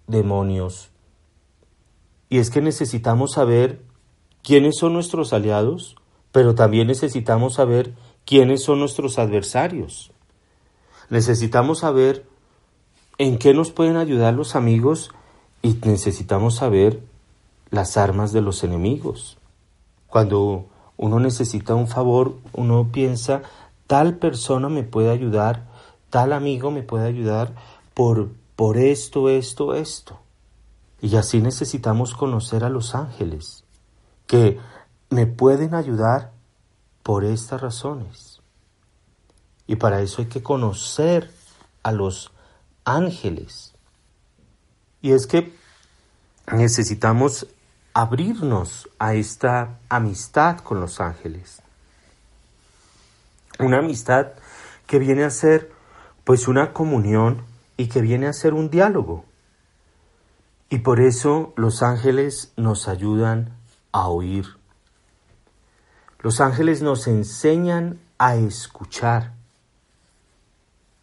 demonios. 0.06 0.90
Y 2.28 2.38
es 2.38 2.50
que 2.50 2.60
necesitamos 2.60 3.32
saber 3.32 3.82
quiénes 4.42 4.76
son 4.78 4.92
nuestros 4.92 5.32
aliados, 5.32 5.96
pero 6.30 6.54
también 6.54 6.86
necesitamos 6.86 7.54
saber 7.54 7.94
quiénes 8.24 8.62
son 8.62 8.78
nuestros 8.78 9.18
adversarios. 9.18 10.12
Necesitamos 11.10 11.80
saber 11.80 12.26
en 13.16 13.38
qué 13.38 13.54
nos 13.54 13.72
pueden 13.72 13.96
ayudar 13.96 14.34
los 14.34 14.54
amigos 14.54 15.10
y 15.62 15.76
necesitamos 15.84 16.56
saber 16.56 17.02
las 17.70 17.96
armas 17.96 18.32
de 18.32 18.40
los 18.40 18.64
enemigos. 18.64 19.38
Cuando 20.06 20.66
uno 20.96 21.20
necesita 21.20 21.74
un 21.74 21.88
favor, 21.88 22.36
uno 22.52 22.88
piensa, 22.90 23.42
tal 23.86 24.16
persona 24.16 24.68
me 24.68 24.82
puede 24.82 25.10
ayudar, 25.10 25.66
tal 26.10 26.32
amigo 26.32 26.70
me 26.70 26.82
puede 26.82 27.06
ayudar 27.06 27.54
por, 27.94 28.30
por 28.56 28.76
esto, 28.76 29.28
esto, 29.28 29.74
esto. 29.74 30.18
Y 31.00 31.16
así 31.16 31.40
necesitamos 31.40 32.14
conocer 32.14 32.64
a 32.64 32.68
los 32.68 32.94
ángeles, 32.94 33.64
que 34.26 34.58
me 35.10 35.26
pueden 35.26 35.74
ayudar 35.74 36.32
por 37.02 37.24
estas 37.24 37.60
razones. 37.60 38.40
Y 39.66 39.76
para 39.76 40.00
eso 40.00 40.22
hay 40.22 40.28
que 40.28 40.42
conocer 40.42 41.30
a 41.82 41.92
los 41.92 42.32
ángeles. 42.84 43.74
Y 45.00 45.12
es 45.12 45.26
que 45.26 45.54
necesitamos 46.52 47.46
abrirnos 47.98 48.88
a 49.00 49.14
esta 49.14 49.80
amistad 49.88 50.58
con 50.58 50.78
los 50.78 51.00
ángeles. 51.00 51.62
Una 53.58 53.78
amistad 53.78 54.34
que 54.86 55.00
viene 55.00 55.24
a 55.24 55.30
ser 55.30 55.72
pues 56.22 56.46
una 56.46 56.72
comunión 56.72 57.42
y 57.76 57.88
que 57.88 58.00
viene 58.00 58.28
a 58.28 58.32
ser 58.32 58.54
un 58.54 58.70
diálogo. 58.70 59.24
Y 60.70 60.78
por 60.78 61.00
eso 61.00 61.52
los 61.56 61.82
ángeles 61.82 62.52
nos 62.56 62.86
ayudan 62.86 63.56
a 63.90 64.06
oír. 64.06 64.46
Los 66.20 66.40
ángeles 66.40 66.82
nos 66.82 67.08
enseñan 67.08 67.98
a 68.16 68.36
escuchar. 68.36 69.32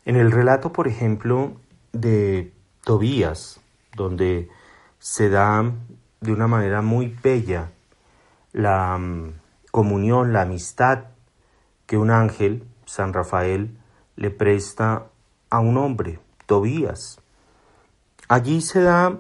En 0.06 0.16
el 0.16 0.32
relato, 0.32 0.72
por 0.72 0.88
ejemplo, 0.88 1.58
de 1.92 2.54
Tobías, 2.86 3.60
donde 3.98 4.50
se 5.00 5.28
da 5.28 5.74
de 6.26 6.34
una 6.34 6.48
manera 6.48 6.82
muy 6.82 7.16
bella 7.24 7.72
la 8.52 8.98
mm, 8.98 9.34
comunión, 9.72 10.34
la 10.34 10.42
amistad 10.42 11.06
que 11.86 11.98
un 11.98 12.10
ángel, 12.10 12.64
San 12.86 13.14
Rafael, 13.14 13.78
le 14.16 14.32
presta 14.32 15.08
a 15.50 15.60
un 15.60 15.78
hombre, 15.78 16.20
Tobías. 16.46 17.20
Allí 18.28 18.62
se 18.62 18.82
da 18.82 19.20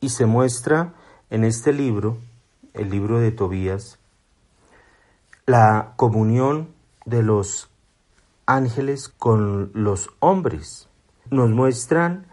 y 0.00 0.10
se 0.10 0.26
muestra 0.26 0.94
en 1.30 1.44
este 1.44 1.72
libro, 1.72 2.18
el 2.74 2.90
libro 2.90 3.18
de 3.18 3.30
Tobías, 3.30 3.98
la 5.46 5.94
comunión 5.96 6.68
de 7.06 7.22
los 7.22 7.70
ángeles 8.46 9.08
con 9.08 9.70
los 9.74 10.10
hombres. 10.20 10.88
Nos 11.30 11.50
muestran 11.50 12.26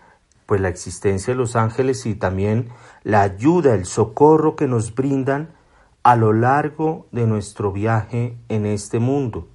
pues 0.49 0.61
la 0.61 0.69
existencia 0.69 1.31
de 1.31 1.37
los 1.37 1.55
ángeles 1.55 2.07
y 2.07 2.15
también 2.15 2.69
la 3.03 3.21
ayuda, 3.21 3.75
el 3.75 3.85
socorro 3.85 4.55
que 4.55 4.65
nos 4.65 4.95
brindan 4.95 5.49
a 6.01 6.15
lo 6.15 6.33
largo 6.33 7.05
de 7.11 7.27
nuestro 7.27 7.71
viaje 7.71 8.35
en 8.49 8.65
este 8.65 8.97
mundo. 8.97 9.47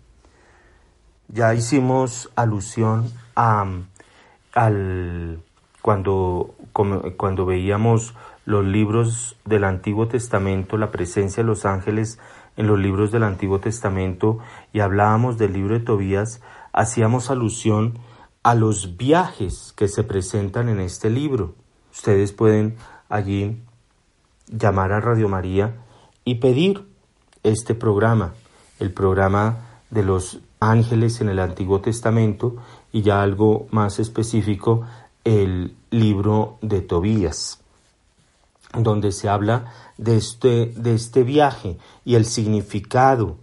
Ya 1.27 1.53
hicimos 1.53 2.31
alusión 2.37 3.11
a 3.35 3.67
al 4.53 5.43
cuando, 5.83 6.55
cuando 7.17 7.45
veíamos 7.45 8.15
los 8.45 8.65
libros 8.65 9.37
del 9.45 9.65
Antiguo 9.65 10.07
Testamento, 10.07 10.77
la 10.77 10.93
presencia 10.93 11.43
de 11.43 11.49
los 11.49 11.67
ángeles 11.67 12.21
en 12.57 12.69
los 12.69 12.79
libros 12.79 13.11
del 13.11 13.25
Antiguo 13.25 13.59
Testamento 13.59 14.39
y 14.73 14.79
hablábamos 14.79 15.39
del 15.39 15.55
libro 15.55 15.77
de 15.77 15.85
Tobías, 15.85 16.41
hacíamos 16.73 17.33
alusión 17.33 17.95
a 17.95 18.14
los 18.53 18.99
viajes 18.99 19.73
que 19.75 19.89
se 19.89 20.05
presentan 20.05 20.69
en 20.69 20.79
este 20.79 21.09
libro. 21.09 21.55
Ustedes 21.91 22.33
pueden 22.33 22.77
allí 23.09 23.57
llamar 24.49 24.93
a 24.93 25.01
Radio 25.01 25.31
María 25.31 25.77
y 26.27 26.35
pedir 26.35 26.85
este 27.43 27.75
programa, 27.75 28.35
el 28.81 28.93
programa 28.93 29.81
de 29.89 30.03
los 30.03 30.41
ángeles 30.61 31.23
en 31.23 31.31
el 31.31 31.39
Antiguo 31.39 31.81
Testamento 31.81 32.57
y 32.93 33.01
ya 33.01 33.23
algo 33.23 33.67
más 33.71 33.99
específico, 33.99 34.87
el 35.25 35.75
libro 35.91 36.59
de 36.61 36.83
Tobías, 36.83 37.61
donde 38.77 39.13
se 39.13 39.29
habla 39.31 39.73
de 39.97 40.17
este, 40.17 40.67
de 40.77 40.95
este 40.95 41.23
viaje 41.23 41.79
y 42.05 42.17
el 42.17 42.27
significado 42.27 43.39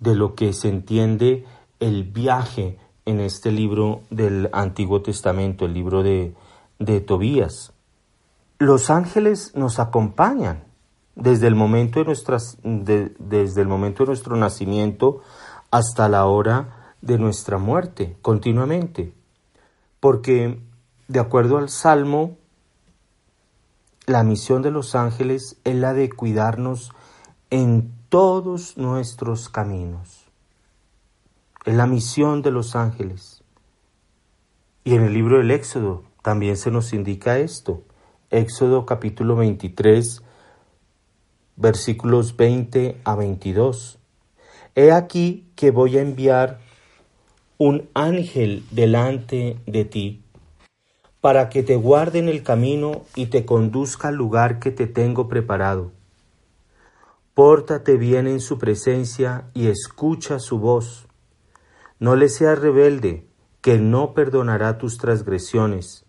de 0.00 0.14
lo 0.14 0.34
que 0.34 0.52
se 0.52 0.68
entiende 0.68 1.46
el 1.80 2.04
viaje 2.04 2.78
en 3.08 3.20
este 3.20 3.50
libro 3.50 4.02
del 4.10 4.50
Antiguo 4.52 5.00
Testamento, 5.00 5.64
el 5.64 5.72
libro 5.72 6.02
de, 6.02 6.34
de 6.78 7.00
Tobías. 7.00 7.72
Los 8.58 8.90
ángeles 8.90 9.52
nos 9.54 9.78
acompañan 9.78 10.64
desde 11.16 11.46
el 11.46 11.54
momento 11.54 12.00
de 12.00 12.04
nuestras, 12.04 12.58
desde 12.62 13.62
el 13.62 13.66
momento 13.66 14.02
de 14.02 14.08
nuestro 14.08 14.36
nacimiento 14.36 15.22
hasta 15.70 16.10
la 16.10 16.26
hora 16.26 16.92
de 17.00 17.16
nuestra 17.16 17.56
muerte, 17.56 18.18
continuamente. 18.20 19.14
Porque, 20.00 20.60
de 21.08 21.18
acuerdo 21.18 21.56
al 21.56 21.70
Salmo, 21.70 22.36
la 24.04 24.22
misión 24.22 24.60
de 24.60 24.70
los 24.70 24.94
ángeles 24.94 25.56
es 25.64 25.74
la 25.74 25.94
de 25.94 26.10
cuidarnos 26.10 26.92
en 27.48 27.90
todos 28.10 28.76
nuestros 28.76 29.48
caminos. 29.48 30.27
Es 31.68 31.74
la 31.74 31.86
misión 31.86 32.40
de 32.40 32.50
los 32.50 32.74
ángeles. 32.74 33.44
Y 34.84 34.94
en 34.94 35.02
el 35.02 35.12
libro 35.12 35.36
del 35.36 35.50
Éxodo 35.50 36.02
también 36.22 36.56
se 36.56 36.70
nos 36.70 36.94
indica 36.94 37.40
esto. 37.40 37.82
Éxodo 38.30 38.86
capítulo 38.86 39.36
23, 39.36 40.22
versículos 41.56 42.34
20 42.38 43.02
a 43.04 43.14
22. 43.16 43.98
He 44.76 44.92
aquí 44.92 45.46
que 45.56 45.70
voy 45.70 45.98
a 45.98 46.00
enviar 46.00 46.58
un 47.58 47.90
ángel 47.92 48.64
delante 48.70 49.58
de 49.66 49.84
ti, 49.84 50.22
para 51.20 51.50
que 51.50 51.62
te 51.62 51.76
guarde 51.76 52.18
en 52.18 52.30
el 52.30 52.42
camino 52.42 53.02
y 53.14 53.26
te 53.26 53.44
conduzca 53.44 54.08
al 54.08 54.14
lugar 54.14 54.58
que 54.58 54.70
te 54.70 54.86
tengo 54.86 55.28
preparado. 55.28 55.92
Pórtate 57.34 57.98
bien 57.98 58.26
en 58.26 58.40
su 58.40 58.56
presencia 58.56 59.50
y 59.52 59.66
escucha 59.66 60.38
su 60.38 60.60
voz. 60.60 61.07
No 61.98 62.16
le 62.16 62.28
seas 62.28 62.58
rebelde, 62.58 63.26
que 63.60 63.78
no 63.78 64.14
perdonará 64.14 64.78
tus 64.78 64.98
transgresiones 64.98 66.04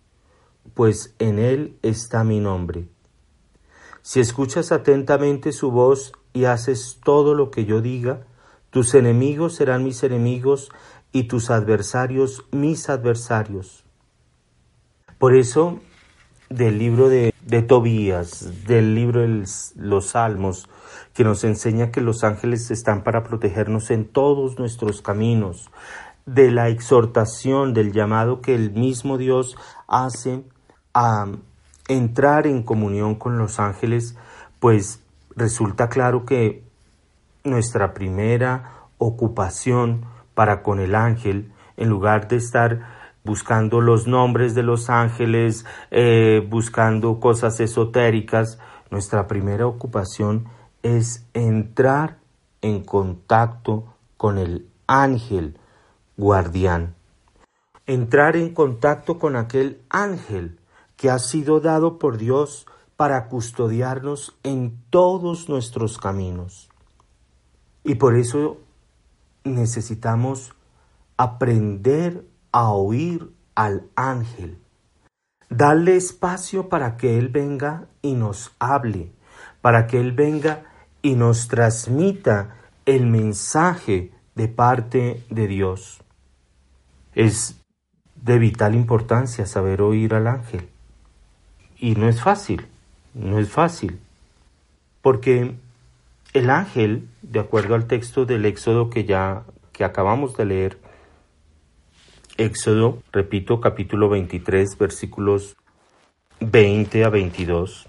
pues 0.74 1.16
en 1.20 1.40
él 1.40 1.78
está 1.82 2.24
mi 2.24 2.40
nombre. 2.40 2.88
Si 4.02 4.20
escuchas 4.20 4.72
atentamente 4.72 5.52
su 5.52 5.72
voz 5.72 6.14
y 6.34 6.46
haces 6.46 7.00
todo 7.04 7.36
lo 7.36 7.52
que 7.52 7.66
yo 7.66 7.82
diga, 7.82 8.26
tus 8.70 8.94
enemigos 8.94 9.56
serán 9.56 9.84
mis 9.84 10.04
enemigos 10.04 10.70
y 11.12 11.24
tus 11.24 11.50
adversarios 11.50 12.46
mis 12.52 12.90
adversarios. 12.90 13.84
Por 15.18 15.36
eso, 15.36 15.80
del 16.50 16.80
libro 16.80 17.10
de, 17.10 17.34
de 17.46 17.62
Tobías, 17.62 18.66
del 18.66 18.96
libro 18.96 19.22
de 19.22 19.46
los 19.76 20.06
Salmos, 20.06 20.70
que 21.14 21.24
nos 21.24 21.44
enseña 21.44 21.92
que 21.92 22.02
los 22.02 22.24
ángeles 22.24 22.72
están 22.72 23.04
para 23.04 23.24
protegernos 23.24 23.92
en 23.92 24.06
todos 24.06 24.60
nuestros 24.60 25.02
caminos, 25.02 25.70
de 26.26 26.52
la 26.52 26.70
exhortación, 26.70 27.74
del 27.74 27.92
llamado 27.92 28.42
que 28.42 28.54
el 28.54 28.72
mismo 28.72 29.18
Dios 29.18 29.58
hace 29.88 30.44
a 30.94 31.26
entrar 31.88 32.46
en 32.46 32.62
comunión 32.64 33.16
con 33.16 33.38
los 33.38 33.60
ángeles, 33.60 34.16
pues 34.60 35.04
resulta 35.36 35.90
claro 35.90 36.26
que 36.26 36.64
nuestra 37.44 37.94
primera 37.94 38.88
ocupación 38.98 40.06
para 40.36 40.62
con 40.62 40.80
el 40.80 40.94
ángel, 40.94 41.52
en 41.78 41.90
lugar 41.90 42.28
de 42.28 42.36
estar 42.36 43.00
buscando 43.24 43.82
los 43.82 44.08
nombres 44.08 44.56
de 44.56 44.64
los 44.64 44.90
ángeles, 44.90 45.66
eh, 45.92 46.46
buscando 46.48 47.20
cosas 47.20 47.60
esotéricas, 47.60 48.60
nuestra 48.92 49.28
primera 49.28 49.68
ocupación 49.68 50.48
es 50.84 51.26
entrar 51.34 52.20
en 52.62 52.84
contacto 52.84 53.94
con 54.18 54.38
el 54.38 54.70
ángel 54.88 55.58
guardián. 56.18 56.96
Entrar 57.86 58.36
en 58.36 58.54
contacto 58.54 59.18
con 59.20 59.36
aquel 59.36 59.82
ángel 59.90 60.60
que 60.96 61.10
ha 61.10 61.20
sido 61.20 61.60
dado 61.60 61.98
por 61.98 62.18
Dios 62.18 62.68
para 62.96 63.30
custodiarnos 63.30 64.38
en 64.44 64.78
todos 64.90 65.48
nuestros 65.48 65.98
caminos. 65.98 66.70
Y 67.84 67.96
por 67.96 68.16
eso 68.16 68.58
necesitamos 69.46 70.54
aprender 71.16 72.28
a 72.52 72.72
oír 72.72 73.34
al 73.56 73.90
ángel, 73.96 74.58
darle 75.50 75.96
espacio 75.96 76.70
para 76.70 76.98
que 76.98 77.18
Él 77.18 77.30
venga 77.30 77.88
y 78.02 78.14
nos 78.14 78.52
hable, 78.60 79.14
para 79.62 79.88
que 79.88 80.00
Él 80.00 80.12
venga 80.12 80.69
y 81.02 81.16
nos 81.16 81.48
transmita 81.48 82.56
el 82.86 83.06
mensaje 83.06 84.12
de 84.36 84.48
parte 84.48 85.24
de 85.30 85.48
Dios. 85.48 86.02
Es 87.14 87.60
de 88.16 88.40
vital 88.40 88.76
importancia 88.76 89.46
saber 89.46 89.82
oír 89.82 90.14
al 90.14 90.28
ángel. 90.28 90.68
Y 91.78 91.96
no 91.96 92.10
es 92.10 92.22
fácil, 92.22 92.66
no 93.14 93.40
es 93.40 93.50
fácil, 93.50 94.00
porque 95.02 95.56
el 96.34 96.50
ángel, 96.50 97.08
de 97.22 97.40
acuerdo 97.40 97.76
al 97.76 97.88
texto 97.88 98.26
del 98.26 98.46
Éxodo 98.46 98.90
que 98.90 99.06
ya 99.06 99.44
que 99.72 99.84
acabamos 99.84 100.36
de 100.36 100.46
leer, 100.46 100.78
Éxodo, 102.38 103.02
repito, 103.12 103.60
capítulo 103.60 104.10
23, 104.10 104.78
versículos 104.78 105.58
20 106.40 107.04
a 107.04 107.10
22, 107.10 107.88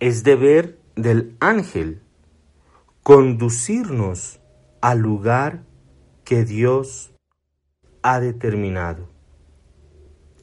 es 0.00 0.22
deber 0.22 0.78
del 0.96 1.36
ángel 1.40 2.00
conducirnos 3.08 4.38
al 4.82 4.98
lugar 4.98 5.64
que 6.24 6.44
Dios 6.44 7.14
ha 8.02 8.20
determinado. 8.20 9.08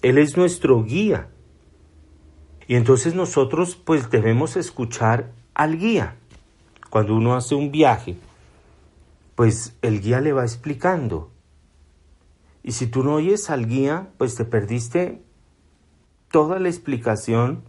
Él 0.01 0.17
es 0.17 0.35
nuestro 0.35 0.83
guía 0.83 1.29
y 2.67 2.73
entonces 2.73 3.13
nosotros 3.13 3.75
pues 3.75 4.09
debemos 4.09 4.55
escuchar 4.55 5.31
al 5.53 5.77
guía. 5.77 6.15
Cuando 6.89 7.15
uno 7.15 7.35
hace 7.35 7.53
un 7.53 7.71
viaje, 7.71 8.17
pues 9.35 9.77
el 9.83 10.01
guía 10.01 10.19
le 10.19 10.33
va 10.33 10.41
explicando. 10.41 11.29
Y 12.63 12.71
si 12.71 12.87
tú 12.87 13.03
no 13.03 13.13
oyes 13.13 13.51
al 13.51 13.67
guía, 13.67 14.09
pues 14.17 14.33
te 14.33 14.43
perdiste 14.43 15.21
toda 16.31 16.57
la 16.57 16.69
explicación 16.69 17.63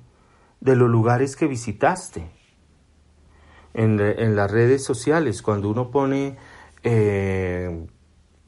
de 0.63 0.75
los 0.75 0.89
lugares 0.89 1.37
que 1.37 1.47
visitaste. 1.47 2.36
En, 3.79 4.37
las 4.37 4.51
redes 4.51 4.83
sociales, 4.83 5.43
cuando 5.43 5.69
uno 5.69 5.91
pone 5.91 6.39
eh, 6.83 7.87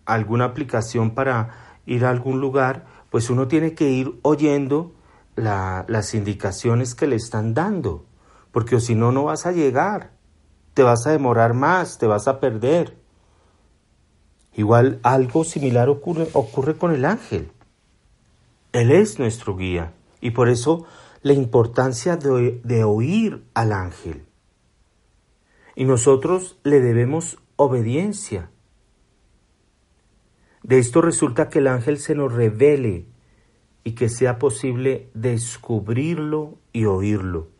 alguna 0.06 0.46
aplicación 0.46 1.10
para 1.10 1.80
ir 1.84 2.06
a 2.06 2.10
algún 2.10 2.40
lugar, 2.40 2.86
pues 3.10 3.28
uno 3.28 3.46
tiene 3.46 3.74
que 3.74 3.90
ir 3.90 4.18
oyendo 4.22 4.94
las 5.36 6.14
indicaciones 6.14 6.94
que 6.94 7.06
le 7.06 7.16
están 7.16 7.52
dando, 7.52 8.06
porque 8.52 8.80
si 8.80 8.94
no, 8.94 9.12
no 9.12 9.24
vas 9.24 9.44
a 9.44 9.52
llegar, 9.52 10.12
te 10.72 10.82
vas 10.82 11.06
a 11.06 11.10
demorar 11.10 11.52
más, 11.52 11.98
te 11.98 12.06
vas 12.06 12.26
a 12.26 12.40
perder. 12.40 12.96
Igual 14.54 14.98
algo 15.02 15.44
similar 15.44 15.90
ocurre, 15.90 16.26
ocurre 16.32 16.78
con 16.78 16.94
el 16.94 17.04
ángel. 17.04 17.52
Él 18.72 18.90
es 18.92 19.18
nuestro 19.18 19.56
guía 19.56 19.92
y 20.22 20.30
por 20.30 20.48
eso 20.48 20.86
la 21.20 21.34
importancia 21.34 22.16
de, 22.16 22.60
de 22.64 22.84
oír 22.84 23.44
al 23.52 23.72
ángel. 23.72 24.27
Y 25.78 25.84
nosotros 25.84 26.58
le 26.64 26.80
debemos 26.80 27.38
obediencia. 27.54 28.50
De 30.64 30.80
esto 30.80 31.00
resulta 31.00 31.48
que 31.48 31.60
el 31.60 31.68
ángel 31.68 31.98
se 31.98 32.16
nos 32.16 32.32
revele 32.32 33.06
y 33.84 33.92
que 33.92 34.08
sea 34.08 34.40
posible 34.40 35.08
descubrirlo 35.14 36.58
y 36.72 36.86
oírlo. 36.86 37.50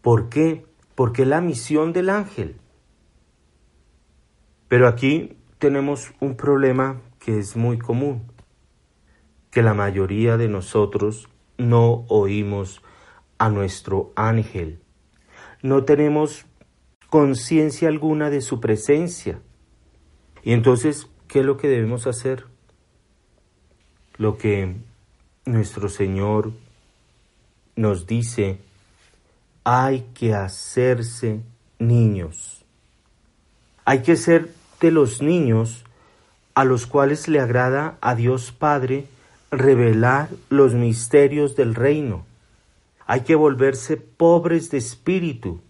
¿Por 0.00 0.28
qué? 0.28 0.64
Porque 0.94 1.26
la 1.26 1.40
misión 1.40 1.92
del 1.92 2.08
ángel. 2.08 2.54
Pero 4.68 4.86
aquí 4.86 5.38
tenemos 5.58 6.12
un 6.20 6.36
problema 6.36 7.00
que 7.18 7.40
es 7.40 7.56
muy 7.56 7.78
común, 7.78 8.30
que 9.50 9.64
la 9.64 9.74
mayoría 9.74 10.36
de 10.36 10.46
nosotros 10.46 11.28
no 11.58 12.04
oímos 12.06 12.80
a 13.38 13.48
nuestro 13.48 14.12
ángel. 14.14 14.80
No 15.62 15.84
tenemos 15.84 16.46
conciencia 17.10 17.88
alguna 17.88 18.30
de 18.30 18.40
su 18.40 18.60
presencia. 18.60 19.40
Y 20.42 20.52
entonces, 20.52 21.08
¿qué 21.28 21.40
es 21.40 21.44
lo 21.44 21.56
que 21.56 21.68
debemos 21.68 22.06
hacer? 22.06 22.46
Lo 24.16 24.38
que 24.38 24.76
nuestro 25.44 25.88
Señor 25.88 26.52
nos 27.76 28.06
dice, 28.06 28.60
hay 29.64 30.06
que 30.14 30.34
hacerse 30.34 31.40
niños. 31.78 32.64
Hay 33.84 34.02
que 34.02 34.16
ser 34.16 34.50
de 34.80 34.90
los 34.90 35.20
niños 35.20 35.84
a 36.54 36.64
los 36.64 36.86
cuales 36.86 37.28
le 37.28 37.40
agrada 37.40 37.98
a 38.00 38.14
Dios 38.14 38.52
Padre 38.52 39.06
revelar 39.50 40.28
los 40.48 40.74
misterios 40.74 41.56
del 41.56 41.74
reino. 41.74 42.24
Hay 43.06 43.22
que 43.22 43.34
volverse 43.34 43.96
pobres 43.96 44.70
de 44.70 44.78
espíritu. 44.78 45.60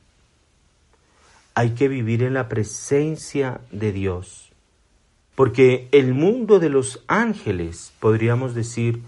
Hay 1.54 1.70
que 1.70 1.88
vivir 1.88 2.22
en 2.22 2.34
la 2.34 2.48
presencia 2.48 3.60
de 3.70 3.92
Dios. 3.92 4.50
Porque 5.34 5.88
el 5.92 6.14
mundo 6.14 6.58
de 6.58 6.68
los 6.68 7.02
ángeles, 7.06 7.92
podríamos 7.98 8.54
decir, 8.54 9.00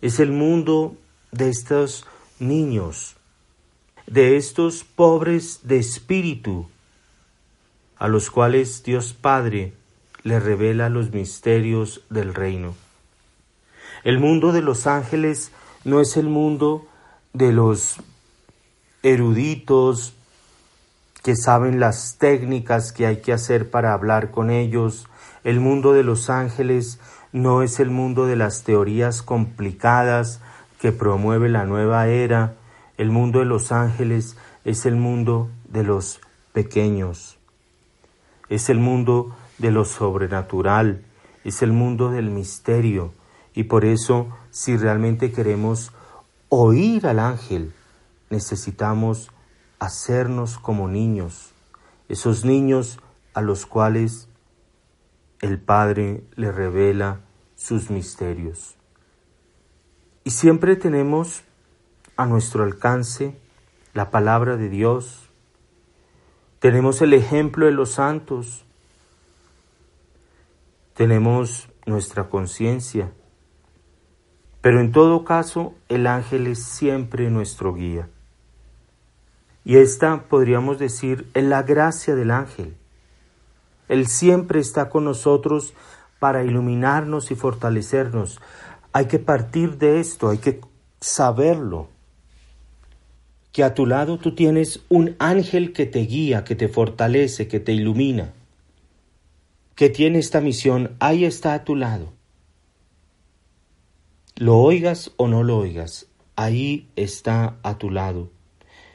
es 0.00 0.20
el 0.20 0.32
mundo 0.32 0.96
de 1.32 1.48
estos 1.48 2.06
niños, 2.38 3.16
de 4.06 4.36
estos 4.36 4.84
pobres 4.84 5.60
de 5.64 5.78
espíritu, 5.78 6.68
a 7.96 8.08
los 8.08 8.30
cuales 8.30 8.82
Dios 8.82 9.12
Padre 9.12 9.74
le 10.22 10.40
revela 10.40 10.88
los 10.88 11.12
misterios 11.12 12.02
del 12.08 12.34
reino. 12.34 12.74
El 14.04 14.18
mundo 14.18 14.52
de 14.52 14.62
los 14.62 14.86
ángeles 14.86 15.52
no 15.84 16.00
es 16.00 16.16
el 16.16 16.26
mundo 16.26 16.86
de 17.32 17.52
los 17.52 17.96
eruditos 19.02 20.14
que 21.22 21.36
saben 21.36 21.80
las 21.80 22.16
técnicas 22.18 22.92
que 22.92 23.06
hay 23.06 23.18
que 23.18 23.32
hacer 23.32 23.70
para 23.70 23.92
hablar 23.92 24.30
con 24.30 24.50
ellos. 24.50 25.08
El 25.44 25.60
mundo 25.60 25.92
de 25.92 26.02
los 26.02 26.30
ángeles 26.30 26.98
no 27.32 27.62
es 27.62 27.80
el 27.80 27.90
mundo 27.90 28.26
de 28.26 28.36
las 28.36 28.62
teorías 28.64 29.22
complicadas 29.22 30.40
que 30.80 30.92
promueve 30.92 31.48
la 31.48 31.64
nueva 31.64 32.06
era. 32.08 32.54
El 32.96 33.10
mundo 33.10 33.40
de 33.40 33.44
los 33.44 33.70
ángeles 33.72 34.36
es 34.64 34.86
el 34.86 34.96
mundo 34.96 35.50
de 35.68 35.84
los 35.84 36.20
pequeños. 36.52 37.38
Es 38.48 38.68
el 38.68 38.78
mundo 38.78 39.36
de 39.58 39.70
lo 39.70 39.84
sobrenatural, 39.84 41.04
es 41.44 41.62
el 41.62 41.72
mundo 41.72 42.10
del 42.10 42.30
misterio. 42.30 43.12
Y 43.54 43.64
por 43.64 43.84
eso, 43.84 44.28
si 44.50 44.76
realmente 44.76 45.32
queremos 45.32 45.92
oír 46.48 47.06
al 47.06 47.18
ángel, 47.18 47.72
necesitamos 48.30 49.30
hacernos 49.80 50.58
como 50.58 50.86
niños, 50.86 51.52
esos 52.08 52.44
niños 52.44 53.00
a 53.34 53.40
los 53.40 53.66
cuales 53.66 54.28
el 55.40 55.58
Padre 55.58 56.22
le 56.36 56.52
revela 56.52 57.20
sus 57.56 57.90
misterios. 57.90 58.76
Y 60.22 60.30
siempre 60.30 60.76
tenemos 60.76 61.42
a 62.16 62.26
nuestro 62.26 62.62
alcance 62.62 63.36
la 63.94 64.10
palabra 64.10 64.56
de 64.56 64.68
Dios, 64.68 65.30
tenemos 66.58 67.00
el 67.00 67.14
ejemplo 67.14 67.64
de 67.64 67.72
los 67.72 67.92
santos, 67.92 68.66
tenemos 70.92 71.70
nuestra 71.86 72.28
conciencia, 72.28 73.10
pero 74.60 74.80
en 74.80 74.92
todo 74.92 75.24
caso 75.24 75.74
el 75.88 76.06
ángel 76.06 76.46
es 76.46 76.62
siempre 76.62 77.30
nuestro 77.30 77.72
guía. 77.72 78.10
Y 79.64 79.76
esta, 79.76 80.24
podríamos 80.28 80.78
decir, 80.78 81.30
es 81.34 81.44
la 81.44 81.62
gracia 81.62 82.14
del 82.14 82.30
ángel. 82.30 82.76
Él 83.88 84.06
siempre 84.06 84.60
está 84.60 84.88
con 84.88 85.04
nosotros 85.04 85.74
para 86.18 86.44
iluminarnos 86.44 87.30
y 87.30 87.34
fortalecernos. 87.34 88.40
Hay 88.92 89.06
que 89.06 89.18
partir 89.18 89.78
de 89.78 90.00
esto, 90.00 90.28
hay 90.28 90.38
que 90.38 90.60
saberlo. 91.00 91.88
Que 93.52 93.64
a 93.64 93.74
tu 93.74 93.86
lado 93.86 94.18
tú 94.18 94.34
tienes 94.34 94.80
un 94.88 95.16
ángel 95.18 95.72
que 95.72 95.86
te 95.86 96.00
guía, 96.00 96.44
que 96.44 96.54
te 96.54 96.68
fortalece, 96.68 97.48
que 97.48 97.58
te 97.58 97.72
ilumina, 97.72 98.32
que 99.74 99.90
tiene 99.90 100.20
esta 100.20 100.40
misión, 100.40 100.96
ahí 101.00 101.24
está 101.24 101.54
a 101.54 101.64
tu 101.64 101.74
lado. 101.74 102.12
Lo 104.36 104.56
oigas 104.56 105.10
o 105.16 105.26
no 105.26 105.42
lo 105.42 105.58
oigas, 105.58 106.06
ahí 106.36 106.88
está 106.96 107.56
a 107.62 107.76
tu 107.76 107.90
lado. 107.90 108.30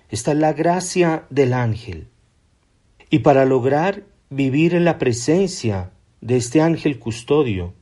Esta 0.09 0.31
es 0.31 0.37
la 0.37 0.53
gracia 0.53 1.25
del 1.29 1.53
ángel. 1.53 2.07
Y 3.09 3.19
para 3.19 3.45
lograr 3.45 4.03
vivir 4.29 4.73
en 4.73 4.85
la 4.85 4.97
presencia 4.97 5.91
de 6.21 6.37
este 6.37 6.61
ángel 6.61 6.99
custodio, 6.99 7.73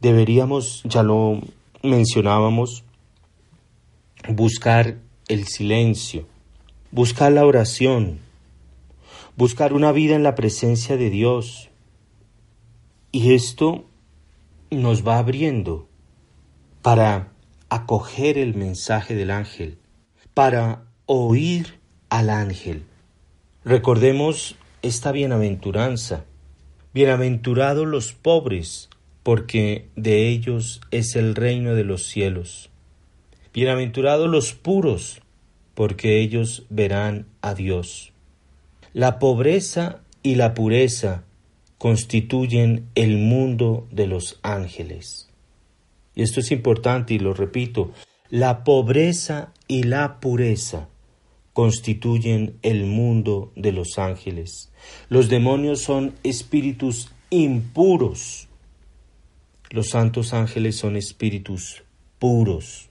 deberíamos, 0.00 0.82
ya 0.84 1.02
lo 1.02 1.40
mencionábamos, 1.82 2.84
buscar 4.28 4.98
el 5.28 5.46
silencio, 5.46 6.26
buscar 6.90 7.32
la 7.32 7.44
oración, 7.44 8.20
buscar 9.36 9.72
una 9.72 9.92
vida 9.92 10.16
en 10.16 10.22
la 10.22 10.34
presencia 10.34 10.96
de 10.96 11.10
Dios. 11.10 11.70
Y 13.12 13.34
esto 13.34 13.84
nos 14.70 15.06
va 15.06 15.18
abriendo 15.18 15.88
para 16.82 17.32
acoger 17.68 18.38
el 18.38 18.54
mensaje 18.54 19.14
del 19.14 19.30
ángel, 19.30 19.78
para 20.34 20.89
oír 21.12 21.80
al 22.08 22.30
ángel. 22.30 22.84
Recordemos 23.64 24.54
esta 24.80 25.10
bienaventuranza. 25.10 26.24
Bienaventurados 26.94 27.84
los 27.84 28.12
pobres, 28.12 28.90
porque 29.24 29.88
de 29.96 30.28
ellos 30.28 30.80
es 30.92 31.16
el 31.16 31.34
reino 31.34 31.74
de 31.74 31.82
los 31.82 32.06
cielos. 32.06 32.70
Bienaventurados 33.52 34.30
los 34.30 34.52
puros, 34.52 35.20
porque 35.74 36.20
ellos 36.20 36.62
verán 36.70 37.26
a 37.40 37.54
Dios. 37.54 38.12
La 38.92 39.18
pobreza 39.18 40.02
y 40.22 40.36
la 40.36 40.54
pureza 40.54 41.24
constituyen 41.78 42.86
el 42.94 43.18
mundo 43.18 43.88
de 43.90 44.06
los 44.06 44.38
ángeles. 44.42 45.28
Y 46.14 46.22
esto 46.22 46.38
es 46.38 46.52
importante 46.52 47.14
y 47.14 47.18
lo 47.18 47.34
repito, 47.34 47.90
la 48.28 48.62
pobreza 48.62 49.52
y 49.66 49.82
la 49.82 50.20
pureza 50.20 50.86
constituyen 51.60 52.58
el 52.62 52.86
mundo 52.86 53.52
de 53.54 53.70
los 53.70 53.98
ángeles. 53.98 54.72
Los 55.10 55.28
demonios 55.28 55.82
son 55.82 56.14
espíritus 56.22 57.12
impuros. 57.28 58.48
Los 59.68 59.90
santos 59.90 60.32
ángeles 60.32 60.76
son 60.76 60.96
espíritus 60.96 61.82
puros. 62.18 62.88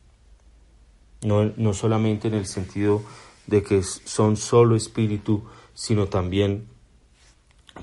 No, 1.24 1.46
no 1.58 1.74
solamente 1.74 2.28
en 2.28 2.36
el 2.36 2.46
sentido 2.46 3.02
de 3.48 3.64
que 3.64 3.82
son 3.82 4.38
solo 4.38 4.76
espíritu, 4.76 5.46
sino 5.74 6.06
también 6.06 6.68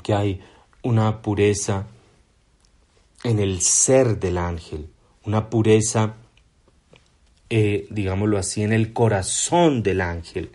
que 0.04 0.14
hay 0.14 0.40
una 0.84 1.20
pureza 1.20 1.88
en 3.24 3.40
el 3.40 3.60
ser 3.60 4.20
del 4.20 4.38
ángel, 4.38 4.88
una 5.24 5.50
pureza, 5.50 6.14
eh, 7.50 7.88
digámoslo 7.90 8.38
así, 8.38 8.62
en 8.62 8.72
el 8.72 8.92
corazón 8.92 9.82
del 9.82 10.00
ángel. 10.00 10.52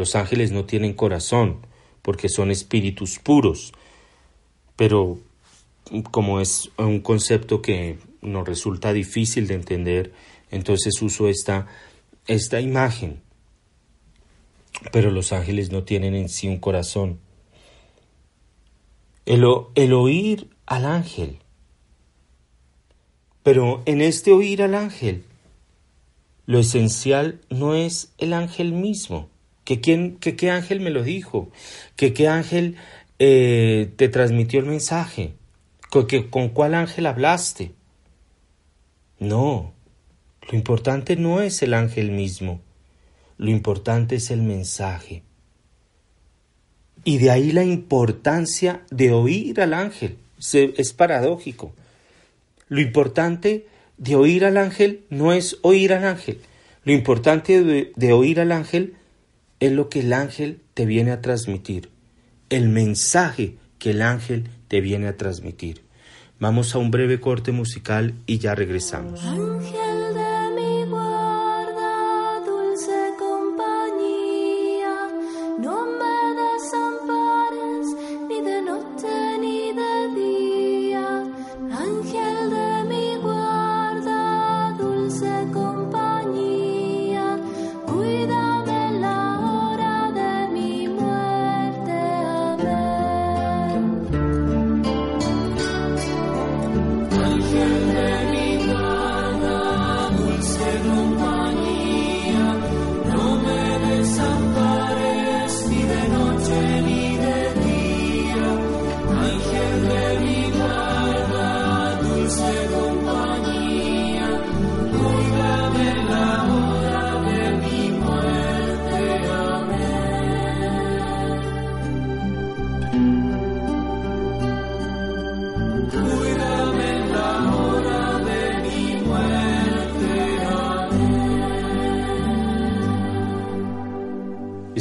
Los 0.00 0.14
ángeles 0.14 0.50
no 0.50 0.64
tienen 0.64 0.94
corazón 0.94 1.58
porque 2.00 2.30
son 2.30 2.50
espíritus 2.50 3.18
puros, 3.18 3.74
pero 4.74 5.18
como 6.10 6.40
es 6.40 6.70
un 6.78 7.00
concepto 7.00 7.60
que 7.60 7.98
nos 8.22 8.48
resulta 8.48 8.94
difícil 8.94 9.46
de 9.46 9.56
entender, 9.56 10.14
entonces 10.50 11.02
uso 11.02 11.28
esta, 11.28 11.66
esta 12.26 12.62
imagen. 12.62 13.20
Pero 14.90 15.10
los 15.10 15.34
ángeles 15.34 15.70
no 15.70 15.82
tienen 15.82 16.14
en 16.14 16.30
sí 16.30 16.48
un 16.48 16.60
corazón. 16.60 17.20
El, 19.26 19.44
el 19.74 19.92
oír 19.92 20.48
al 20.64 20.86
ángel. 20.86 21.40
Pero 23.42 23.82
en 23.84 24.00
este 24.00 24.32
oír 24.32 24.62
al 24.62 24.76
ángel, 24.76 25.24
lo 26.46 26.58
esencial 26.58 27.42
no 27.50 27.74
es 27.74 28.14
el 28.16 28.32
ángel 28.32 28.72
mismo, 28.72 29.28
que, 29.70 29.80
quién, 29.80 30.16
que 30.16 30.34
qué 30.34 30.50
ángel 30.50 30.80
me 30.80 30.90
lo 30.90 31.04
dijo, 31.04 31.48
que 31.94 32.12
qué 32.12 32.26
ángel 32.26 32.74
eh, 33.20 33.92
te 33.94 34.08
transmitió 34.08 34.58
el 34.58 34.66
mensaje, 34.66 35.34
que, 36.08 36.28
con 36.28 36.48
cuál 36.48 36.74
ángel 36.74 37.06
hablaste. 37.06 37.70
No, 39.20 39.72
lo 40.50 40.58
importante 40.58 41.14
no 41.14 41.40
es 41.40 41.62
el 41.62 41.74
ángel 41.74 42.10
mismo, 42.10 42.60
lo 43.38 43.50
importante 43.50 44.16
es 44.16 44.32
el 44.32 44.42
mensaje. 44.42 45.22
Y 47.04 47.18
de 47.18 47.30
ahí 47.30 47.52
la 47.52 47.62
importancia 47.62 48.82
de 48.90 49.12
oír 49.12 49.60
al 49.60 49.72
ángel. 49.72 50.18
es 50.52 50.92
paradójico. 50.94 51.72
Lo 52.66 52.80
importante 52.80 53.68
de 53.98 54.16
oír 54.16 54.44
al 54.44 54.56
ángel 54.56 55.04
no 55.10 55.32
es 55.32 55.58
oír 55.62 55.92
al 55.92 56.06
ángel. 56.06 56.40
Lo 56.82 56.92
importante 56.92 57.62
de, 57.62 58.12
oír 58.12 58.40
al 58.40 58.50
ángel 58.50 58.96
es 59.60 59.72
lo 59.72 59.88
que 59.88 60.00
el 60.00 60.12
ángel 60.12 60.60
te 60.74 60.86
viene 60.86 61.12
a 61.12 61.20
transmitir. 61.20 61.90
el 62.48 62.68
mensaje 62.68 63.56
que 63.78 63.90
el 63.90 64.02
ángel 64.02 64.48
te 64.66 64.80
viene 64.80 65.06
a 65.06 65.16
transmitir. 65.16 65.82
Vamos 66.40 66.74
a 66.74 66.78
un 66.78 66.90
breve 66.90 67.20
corte 67.20 67.52
musical 67.52 68.14
y 68.26 68.38
ya 68.38 68.54
regresamos. 68.54 69.20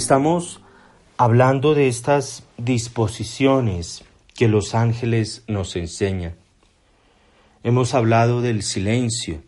Estamos 0.09 0.59
hablando 1.17 1.75
de 1.75 1.87
estas 1.87 2.43
disposiciones 2.57 4.03
que 4.33 4.47
los 4.47 4.73
ángeles 4.73 5.43
nos 5.47 5.75
enseñan. 5.75 6.33
Hemos 7.61 7.93
hablado 7.93 8.41
del 8.41 8.63
silencio 8.63 9.43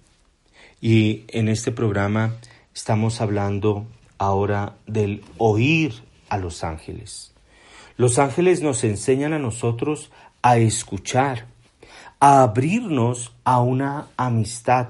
y 0.79 1.23
en 1.29 1.49
este 1.49 1.71
programa 1.71 2.35
estamos 2.75 3.21
hablando 3.21 3.87
ahora 4.19 4.75
del 4.85 5.23
oír 5.39 6.03
a 6.29 6.37
los 6.37 6.63
ángeles. 6.63 7.33
Los 7.97 8.19
ángeles 8.19 8.61
nos 8.61 8.83
enseñan 8.83 9.33
a 9.33 9.39
nosotros 9.39 10.11
a 10.43 10.57
escuchar, 10.59 11.47
a 12.19 12.43
abrirnos 12.43 13.33
a 13.45 13.61
una 13.61 14.09
amistad, 14.15 14.89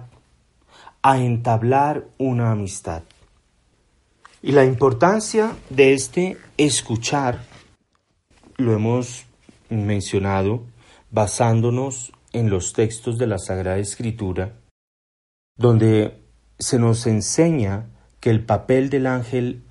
a 1.01 1.17
entablar 1.19 2.07
una 2.17 2.51
amistad. 2.51 3.03
Y 4.43 4.53
la 4.53 4.65
importancia 4.65 5.55
de 5.69 5.93
este 5.93 6.37
escuchar 6.57 7.43
lo 8.57 8.73
hemos 8.73 9.25
mencionado 9.69 10.63
basándonos 11.11 12.11
en 12.33 12.49
los 12.49 12.73
textos 12.73 13.19
de 13.19 13.27
la 13.27 13.37
Sagrada 13.37 13.77
Escritura, 13.77 14.53
donde 15.57 16.17
se 16.57 16.79
nos 16.79 17.05
enseña 17.05 17.85
que 18.19 18.31
el 18.31 18.43
papel 18.43 18.89
del 18.89 19.05
ángel 19.05 19.61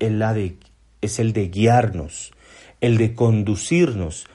es 1.01 1.19
el 1.19 1.33
de 1.33 1.49
guiarnos, 1.49 2.31
el 2.79 2.97
de 2.97 3.13
conducirnos. 3.13 4.25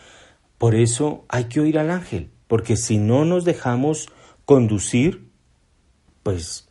Por 0.58 0.74
eso 0.74 1.24
hay 1.28 1.44
que 1.44 1.60
oír 1.60 1.78
al 1.78 1.90
ángel, 1.90 2.30
porque 2.46 2.76
si 2.76 2.98
no 2.98 3.24
nos 3.24 3.46
dejamos 3.46 4.10
conducir, 4.44 5.30
pues 6.22 6.68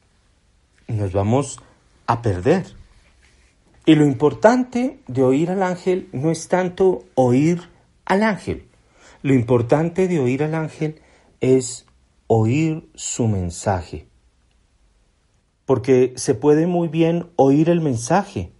nos 0.87 1.13
vamos 1.13 1.59
a 2.05 2.21
perder. 2.21 2.84
Y 3.85 3.95
lo 3.95 4.05
importante 4.05 4.99
de 5.07 5.23
oír 5.23 5.51
al 5.51 5.61
ángel 5.61 6.09
no 6.11 6.31
es 6.31 6.47
tanto 6.47 7.03
oír 7.13 7.69
al 8.05 8.23
ángel. 8.23 8.67
Lo 9.21 9.33
importante 9.33 10.07
de 10.07 10.19
oír 10.19 10.43
al 10.43 10.55
ángel 10.55 11.01
es 11.39 11.85
oír 12.27 12.89
su 12.95 13.27
mensaje. 13.27 14.07
Porque 15.65 16.13
se 16.15 16.33
puede 16.33 16.65
muy 16.65 16.87
bien 16.87 17.27
oír 17.35 17.69
el 17.69 17.81
mensaje 17.81 18.51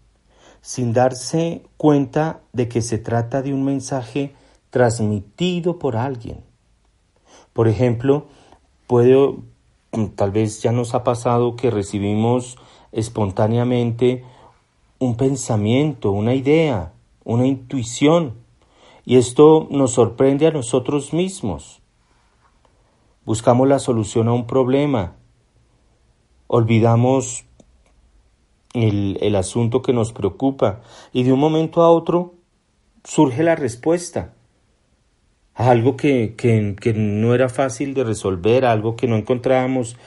sin 0.62 0.94
darse 0.94 1.64
cuenta 1.78 2.42
de 2.52 2.68
que 2.68 2.82
se 2.82 2.98
trata 2.98 3.44
de 3.44 3.54
un 3.54 3.64
mensaje 3.64 4.34
transmitido 4.72 5.78
por 5.78 5.96
alguien. 5.96 6.44
Por 7.54 7.68
ejemplo, 7.68 8.26
puede, 8.88 9.36
tal 10.16 10.32
vez 10.32 10.64
ya 10.64 10.72
nos 10.72 10.96
ha 10.96 11.04
pasado 11.04 11.56
que 11.56 11.70
recibimos 11.70 12.58
espontáneamente 12.92 14.24
un 15.00 15.18
pensamiento, 15.18 16.12
una 16.12 16.34
idea, 16.34 16.94
una 17.24 17.46
intuición, 17.46 18.36
y 19.06 19.18
esto 19.18 19.68
nos 19.70 19.92
sorprende 19.92 20.48
a 20.48 20.52
nosotros 20.52 21.14
mismos. 21.14 21.82
Buscamos 23.26 23.68
la 23.68 23.80
solución 23.80 24.28
a 24.28 24.34
un 24.34 24.48
problema, 24.48 25.16
olvidamos 26.48 27.46
el, 28.74 29.36
asunto 29.36 29.82
que 29.82 29.94
nos 29.94 30.12
preocupa. 30.12 30.82
Y 31.14 31.24
de 31.24 31.34
un 31.34 31.40
momento 31.40 31.82
a 31.82 31.90
otro 31.90 32.36
surge 33.04 33.44
la 33.44 33.56
respuesta 33.56 34.34
a 35.54 35.70
algo 35.70 35.96
que, 35.96 36.36
que 36.36 36.94
no 36.94 37.34
era 37.34 37.50
fácil 37.50 37.94
de 37.94 38.04
resolver, 38.04 38.66
algo 38.66 38.96
que 38.96 39.08
no 39.08 39.16
encontrábamos 39.16 39.98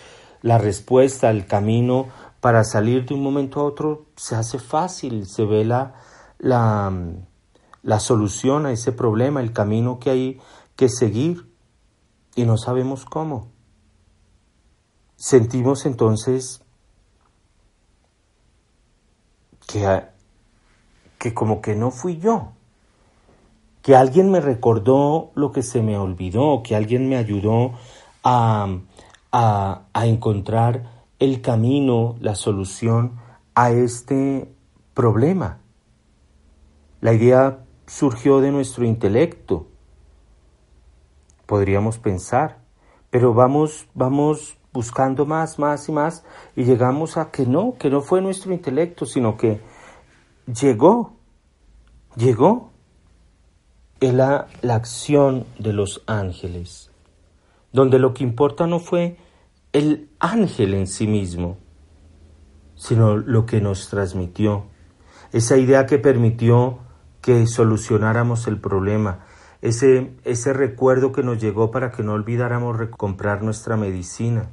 la 0.42 0.58
respuesta, 0.58 1.30
el 1.30 1.46
camino 1.46 2.08
para 2.40 2.64
salir 2.64 3.04
de 3.06 3.14
un 3.14 3.22
momento 3.22 3.60
a 3.60 3.64
otro 3.64 4.06
se 4.16 4.36
hace 4.36 4.58
fácil, 4.58 5.26
se 5.26 5.44
ve 5.44 5.64
la, 5.64 5.94
la, 6.38 6.92
la 7.82 8.00
solución 8.00 8.66
a 8.66 8.72
ese 8.72 8.92
problema, 8.92 9.40
el 9.40 9.52
camino 9.52 9.98
que 9.98 10.10
hay 10.10 10.40
que 10.76 10.88
seguir 10.88 11.52
y 12.36 12.44
no 12.44 12.56
sabemos 12.56 13.04
cómo. 13.04 13.48
Sentimos 15.16 15.84
entonces 15.84 16.62
que, 19.66 20.04
que 21.18 21.34
como 21.34 21.60
que 21.60 21.74
no 21.74 21.90
fui 21.90 22.18
yo, 22.18 22.52
que 23.82 23.96
alguien 23.96 24.30
me 24.30 24.40
recordó 24.40 25.32
lo 25.34 25.50
que 25.50 25.62
se 25.62 25.82
me 25.82 25.98
olvidó, 25.98 26.62
que 26.62 26.76
alguien 26.76 27.08
me 27.08 27.16
ayudó 27.16 27.72
a, 28.22 28.78
a, 29.32 29.82
a 29.92 30.06
encontrar 30.06 30.97
el 31.18 31.40
camino, 31.40 32.16
la 32.20 32.34
solución 32.34 33.18
a 33.54 33.72
este 33.72 34.52
problema. 34.94 35.60
La 37.00 37.12
idea 37.12 37.64
surgió 37.86 38.40
de 38.40 38.52
nuestro 38.52 38.84
intelecto, 38.84 39.66
podríamos 41.46 41.98
pensar, 41.98 42.58
pero 43.10 43.32
vamos, 43.34 43.88
vamos 43.94 44.58
buscando 44.72 45.24
más, 45.26 45.58
más 45.58 45.88
y 45.88 45.92
más 45.92 46.24
y 46.54 46.64
llegamos 46.64 47.16
a 47.16 47.30
que 47.30 47.46
no, 47.46 47.74
que 47.78 47.90
no 47.90 48.02
fue 48.02 48.20
nuestro 48.20 48.52
intelecto, 48.52 49.06
sino 49.06 49.36
que 49.36 49.60
llegó, 50.46 51.14
llegó 52.16 52.70
en 54.00 54.18
la, 54.18 54.46
la 54.60 54.74
acción 54.76 55.46
de 55.58 55.72
los 55.72 56.02
ángeles, 56.06 56.90
donde 57.72 57.98
lo 57.98 58.14
que 58.14 58.24
importa 58.24 58.66
no 58.66 58.78
fue 58.78 59.16
el 59.72 60.08
ángel 60.18 60.74
en 60.74 60.86
sí 60.86 61.06
mismo, 61.06 61.58
sino 62.74 63.16
lo 63.16 63.46
que 63.46 63.60
nos 63.60 63.88
transmitió, 63.88 64.66
esa 65.32 65.56
idea 65.56 65.86
que 65.86 65.98
permitió 65.98 66.78
que 67.20 67.46
solucionáramos 67.46 68.46
el 68.46 68.60
problema, 68.60 69.26
ese, 69.60 70.12
ese 70.24 70.52
recuerdo 70.52 71.12
que 71.12 71.22
nos 71.22 71.40
llegó 71.40 71.70
para 71.70 71.90
que 71.90 72.02
no 72.02 72.12
olvidáramos 72.12 72.76
comprar 72.96 73.42
nuestra 73.42 73.76
medicina, 73.76 74.50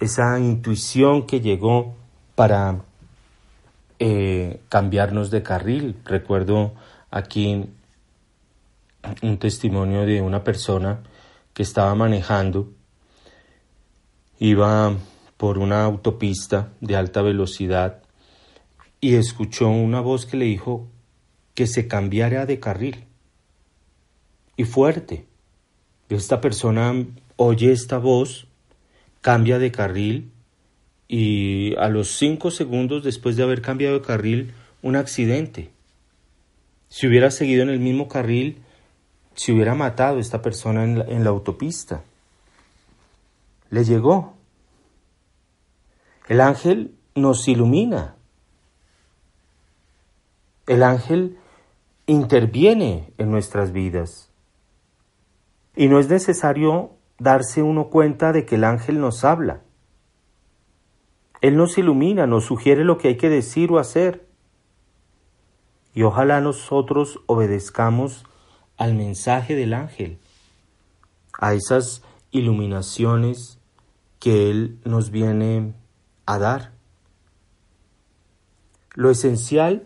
esa 0.00 0.38
intuición 0.40 1.26
que 1.26 1.40
llegó 1.40 1.94
para 2.34 2.80
eh, 3.98 4.62
cambiarnos 4.70 5.30
de 5.30 5.42
carril. 5.42 6.00
Recuerdo 6.06 6.72
aquí 7.10 7.68
un 9.22 9.38
testimonio 9.38 10.06
de 10.06 10.22
una 10.22 10.42
persona 10.42 11.02
estaba 11.62 11.94
manejando 11.94 12.72
iba 14.40 14.96
por 15.36 15.58
una 15.58 15.84
autopista 15.84 16.72
de 16.80 16.96
alta 16.96 17.22
velocidad 17.22 18.02
y 19.00 19.14
escuchó 19.14 19.68
una 19.68 20.00
voz 20.00 20.26
que 20.26 20.36
le 20.36 20.46
dijo 20.46 20.88
que 21.54 21.66
se 21.66 21.86
cambiara 21.88 22.46
de 22.46 22.58
carril. 22.58 23.04
Y 24.56 24.64
fuerte. 24.64 25.26
Esta 26.08 26.40
persona 26.40 27.06
oye 27.36 27.72
esta 27.72 27.98
voz, 27.98 28.46
cambia 29.20 29.58
de 29.58 29.70
carril 29.70 30.30
y 31.08 31.74
a 31.76 31.88
los 31.88 32.08
cinco 32.08 32.50
segundos 32.50 33.02
después 33.02 33.36
de 33.36 33.42
haber 33.42 33.62
cambiado 33.62 33.98
de 33.98 34.06
carril, 34.06 34.52
un 34.82 34.96
accidente. 34.96 35.70
Si 36.88 37.06
hubiera 37.06 37.30
seguido 37.30 37.62
en 37.62 37.70
el 37.70 37.80
mismo 37.80 38.08
carril, 38.08 38.58
si 39.34 39.52
hubiera 39.52 39.74
matado 39.74 40.18
a 40.18 40.20
esta 40.20 40.42
persona 40.42 40.84
en 40.84 40.98
la, 40.98 41.04
en 41.04 41.24
la 41.24 41.30
autopista. 41.30 42.02
Le 43.70 43.84
llegó. 43.84 44.34
El 46.28 46.40
ángel 46.40 46.94
nos 47.14 47.48
ilumina. 47.48 48.16
El 50.66 50.82
ángel 50.82 51.38
interviene 52.06 53.12
en 53.18 53.30
nuestras 53.30 53.72
vidas. 53.72 54.30
Y 55.76 55.88
no 55.88 55.98
es 55.98 56.08
necesario 56.08 56.92
darse 57.18 57.62
uno 57.62 57.88
cuenta 57.88 58.32
de 58.32 58.44
que 58.44 58.56
el 58.56 58.64
ángel 58.64 59.00
nos 59.00 59.24
habla. 59.24 59.62
Él 61.40 61.56
nos 61.56 61.78
ilumina, 61.78 62.26
nos 62.26 62.44
sugiere 62.44 62.84
lo 62.84 62.98
que 62.98 63.08
hay 63.08 63.16
que 63.16 63.28
decir 63.28 63.70
o 63.72 63.78
hacer. 63.78 64.26
Y 65.94 66.02
ojalá 66.02 66.40
nosotros 66.40 67.20
obedezcamos 67.26 68.24
al 68.80 68.94
mensaje 68.94 69.54
del 69.56 69.74
ángel, 69.74 70.16
a 71.38 71.52
esas 71.52 72.02
iluminaciones 72.30 73.58
que 74.18 74.50
Él 74.50 74.78
nos 74.86 75.10
viene 75.10 75.74
a 76.24 76.38
dar. 76.38 76.72
Lo 78.94 79.10
esencial, 79.10 79.84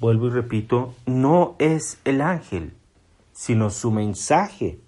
vuelvo 0.00 0.26
y 0.26 0.30
repito, 0.30 0.92
no 1.06 1.54
es 1.60 1.98
el 2.04 2.20
ángel, 2.20 2.72
sino 3.32 3.70
su 3.70 3.92
mensaje. 3.92 4.80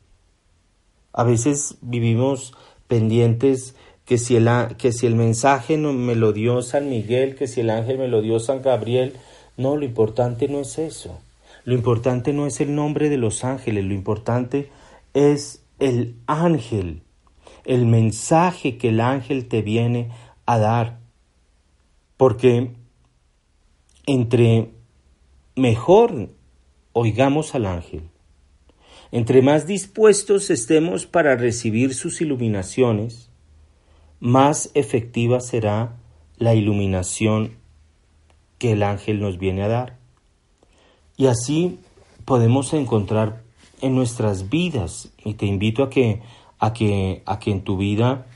A 1.13 1.23
veces 1.23 1.77
vivimos 1.81 2.55
pendientes 2.89 3.77
que 4.05 4.19
si 4.19 4.35
el, 4.35 4.51
que 4.79 4.91
si 4.91 5.07
el 5.07 5.15
mensaje 5.15 5.77
no, 5.77 5.93
me 5.93 6.17
lo 6.17 6.33
dio 6.33 6.61
San 6.63 6.91
Miguel, 6.91 7.37
que 7.37 7.47
si 7.47 7.61
el 7.61 7.71
ángel 7.71 7.99
me 7.99 8.09
lo 8.09 8.21
dio 8.21 8.41
San 8.41 8.63
Gabriel. 8.63 9.15
No, 9.57 9.77
lo 9.77 9.85
importante 9.85 10.49
no 10.49 10.59
es 10.59 10.77
eso. 10.77 11.21
Lo 11.65 11.75
importante 11.75 12.33
no 12.33 12.47
es 12.47 12.61
el 12.61 12.75
nombre 12.75 13.09
de 13.09 13.17
los 13.17 13.43
ángeles, 13.43 13.85
lo 13.85 13.95
importante 13.95 14.71
es 15.15 15.65
el 15.79 16.17
ángel, 16.27 17.03
el 17.65 17.87
mensaje 17.87 18.77
que 18.77 18.91
el 18.91 19.01
ángel 19.01 19.49
te 19.49 19.63
viene 19.63 20.11
a 20.45 20.59
dar. 20.59 21.01
Porque 22.17 22.73
entre 24.07 24.71
mejor 25.57 26.31
oigamos 26.93 27.55
al 27.55 27.67
ángel, 27.67 28.11
entre 29.11 29.41
más 29.43 29.67
dispuestos 29.67 30.51
estemos 30.51 31.07
para 31.07 31.37
recibir 31.37 31.95
sus 31.95 32.21
iluminaciones, 32.21 33.31
más 34.21 34.71
efectiva 34.75 35.41
será 35.41 35.97
la 36.37 36.55
iluminación 36.55 37.57
que 38.59 38.73
el 38.73 38.83
ángel 38.83 39.21
nos 39.21 39.39
viene 39.39 39.63
a 39.63 39.69
dar. 39.69 40.04
Y 41.17 41.27
así 41.27 41.79
podemos 42.25 42.73
encontrar 42.73 43.43
en 43.81 43.95
nuestras 43.95 44.49
vidas, 44.49 45.11
y 45.25 45.35
te 45.35 45.47
invito 45.47 45.83
a 45.83 45.91
que, 45.91 46.23
a 46.59 46.73
que, 46.73 47.23
a 47.27 47.39
que 47.39 47.51
en 47.51 47.63
tu 47.63 47.77
vida 47.77 48.27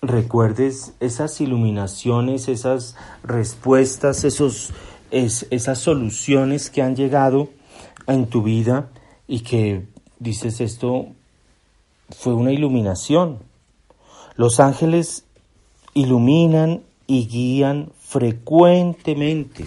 recuerdes 0.00 0.94
esas 1.00 1.40
iluminaciones, 1.40 2.48
esas 2.48 2.96
respuestas, 3.24 4.24
esos, 4.24 4.72
esas 5.10 5.78
soluciones 5.78 6.70
que 6.70 6.82
han 6.82 6.94
llegado 6.94 7.48
en 8.06 8.26
tu 8.26 8.42
vida 8.42 8.90
y 9.26 9.40
que 9.40 9.86
dices 10.18 10.60
esto 10.60 11.08
fue 12.10 12.34
una 12.34 12.52
iluminación, 12.52 13.38
los 14.36 14.60
ángeles 14.60 15.24
iluminan 15.94 16.82
y 17.06 17.26
guían 17.26 17.90
frecuentemente, 17.98 19.66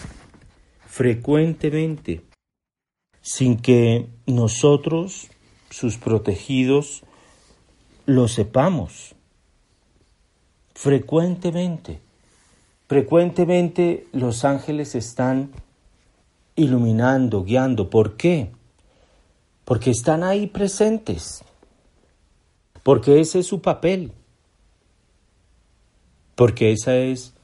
frecuentemente, 0.87 2.21
sin 3.21 3.57
que 3.57 4.07
nosotros, 4.25 5.29
sus 5.69 5.97
protegidos, 5.97 7.03
lo 8.05 8.27
sepamos. 8.27 9.15
Frecuentemente, 10.73 11.99
frecuentemente 12.87 14.07
los 14.11 14.45
ángeles 14.45 14.95
están 14.95 15.51
iluminando, 16.55 17.43
guiando. 17.43 17.89
¿Por 17.89 18.17
qué? 18.17 18.51
Porque 19.65 19.91
están 19.91 20.23
ahí 20.23 20.47
presentes. 20.47 21.43
Porque 22.83 23.19
ese 23.19 23.39
es 23.39 23.47
su 23.47 23.61
papel 23.61 24.11
porque 26.41 26.71
esa 26.71 26.97
es 26.97 27.35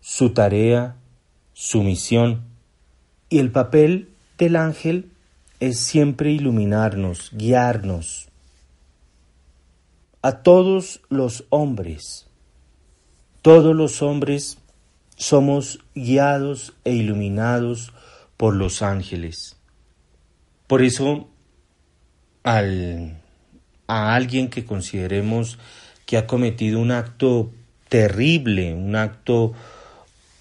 su 0.00 0.30
tarea, 0.30 0.94
su 1.52 1.82
misión. 1.82 2.44
Y 3.28 3.40
el 3.40 3.50
papel 3.50 4.13
del 4.38 4.56
ángel 4.56 5.10
es 5.60 5.78
siempre 5.78 6.30
iluminarnos, 6.30 7.30
guiarnos. 7.32 8.28
A 10.22 10.42
todos 10.42 11.00
los 11.08 11.44
hombres, 11.50 12.26
todos 13.42 13.74
los 13.74 14.02
hombres 14.02 14.58
somos 15.16 15.80
guiados 15.94 16.74
e 16.84 16.92
iluminados 16.92 17.92
por 18.36 18.54
los 18.54 18.82
ángeles. 18.82 19.56
Por 20.66 20.82
eso, 20.82 21.28
al, 22.42 23.20
a 23.86 24.14
alguien 24.14 24.48
que 24.48 24.64
consideremos 24.64 25.58
que 26.06 26.16
ha 26.16 26.26
cometido 26.26 26.80
un 26.80 26.90
acto 26.90 27.50
terrible, 27.88 28.74
un 28.74 28.96
acto 28.96 29.52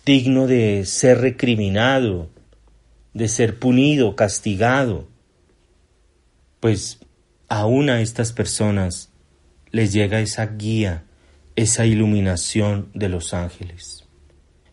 digno 0.06 0.48
de 0.48 0.86
ser 0.86 1.20
recriminado, 1.20 2.30
de 3.14 3.28
ser 3.28 3.60
punido, 3.60 4.16
castigado, 4.16 5.08
pues 6.60 7.00
aún 7.48 7.90
a 7.90 8.02
estas 8.02 8.32
personas 8.32 9.10
les 9.72 9.94
llega 9.94 10.22
esa 10.22 10.46
guía, 10.48 11.04
esa 11.56 11.86
iluminación 11.86 12.90
de 12.94 13.10
los 13.10 13.34
ángeles. 13.34 14.06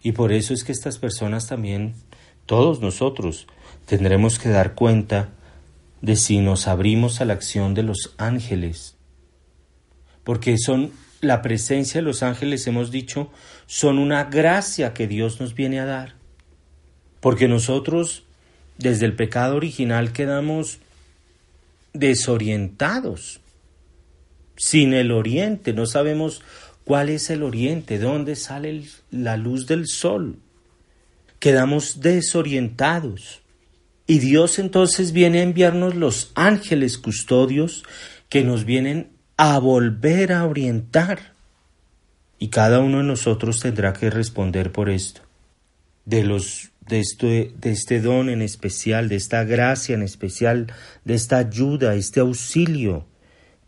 Y 0.03 0.12
por 0.12 0.32
eso 0.32 0.55
es 0.55 0.64
que 0.64 0.72
estas 0.72 0.99
personas 0.99 1.47
también, 1.47 1.95
todos 2.47 2.80
nosotros, 2.80 3.47
tendremos 3.86 4.38
que 4.38 4.49
dar 4.49 4.74
cuenta 4.74 5.30
de 6.01 6.16
si 6.16 6.38
nos 6.38 6.68
abrimos 6.68 7.20
a 7.20 7.26
la 7.26 7.34
acción 7.34 7.74
de 7.74 7.82
los 7.82 8.14
ángeles, 8.16 8.97
porque 10.24 10.57
son 10.59 10.93
la 11.20 11.43
presencia 11.43 12.01
de 12.01 12.07
los 12.07 12.22
ángeles, 12.22 12.66
hemos 12.66 12.91
dicho, 12.91 13.30
son 13.66 13.99
una 13.99 14.24
gracia 14.24 14.95
que 14.95 15.07
Dios 15.07 15.41
nos 15.41 15.55
viene 15.55 15.80
a 15.80 15.84
dar. 15.84 16.14
Porque 17.20 17.49
nosotros, 17.49 18.24
desde 18.81 19.07
el 19.07 19.14
pecado 19.14 19.57
original, 19.57 20.12
quedamos 20.12 20.78
desorientados, 21.93 23.41
sin 24.57 24.95
el 24.95 25.12
oriente, 25.12 25.72
no 25.72 25.87
sabemos 25.87 26.43
cuál 26.85 27.09
es 27.09 27.31
el 27.31 27.43
oriente, 27.43 27.99
dónde 27.99 28.37
sale 28.37 28.83
la 29.11 29.37
luz 29.37 29.66
del 29.66 29.87
sol. 29.87 30.39
Quedamos 31.39 32.01
desorientados. 32.01 33.41
Y 34.07 34.18
Dios 34.18 34.59
entonces 34.59 35.12
viene 35.12 35.41
a 35.41 35.45
enviarnos 35.45 35.95
los 35.95 36.33
ángeles 36.35 36.99
custodios 36.99 37.85
que 38.28 38.43
nos 38.43 38.64
vienen 38.64 39.11
a 39.37 39.59
volver 39.59 40.33
a 40.33 40.45
orientar. 40.47 41.35
Y 42.39 42.49
cada 42.49 42.81
uno 42.81 42.99
de 42.99 43.05
nosotros 43.05 43.61
tendrá 43.61 43.93
que 43.93 44.11
responder 44.11 44.72
por 44.72 44.91
esto. 44.91 45.22
De 46.05 46.24
los 46.24 46.70
de 46.91 47.01
este, 47.01 47.53
de 47.59 47.70
este 47.70 48.01
don 48.01 48.28
en 48.28 48.43
especial, 48.43 49.09
de 49.09 49.16
esta 49.16 49.45
gracia 49.45 49.95
en 49.95 50.03
especial, 50.03 50.72
de 51.05 51.14
esta 51.14 51.38
ayuda, 51.38 51.95
este 51.95 52.20
auxilio 52.20 53.07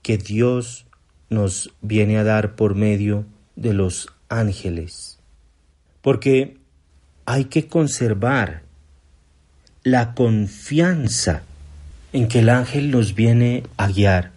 que 0.03 0.19
Dios 0.19 0.87
nos 1.31 1.73
viene 1.81 2.19
a 2.19 2.25
dar 2.25 2.57
por 2.57 2.75
medio 2.75 3.25
de 3.55 3.73
los 3.73 4.09
ángeles. 4.29 5.19
Porque 6.03 6.59
hay 7.25 7.45
que 7.45 7.69
conservar 7.69 8.63
la 9.85 10.15
confianza 10.15 11.45
en 12.13 12.27
que 12.27 12.41
el 12.41 12.49
ángel 12.49 12.91
nos 12.91 13.15
viene 13.15 13.63
a 13.77 13.89
guiar. 13.89 14.33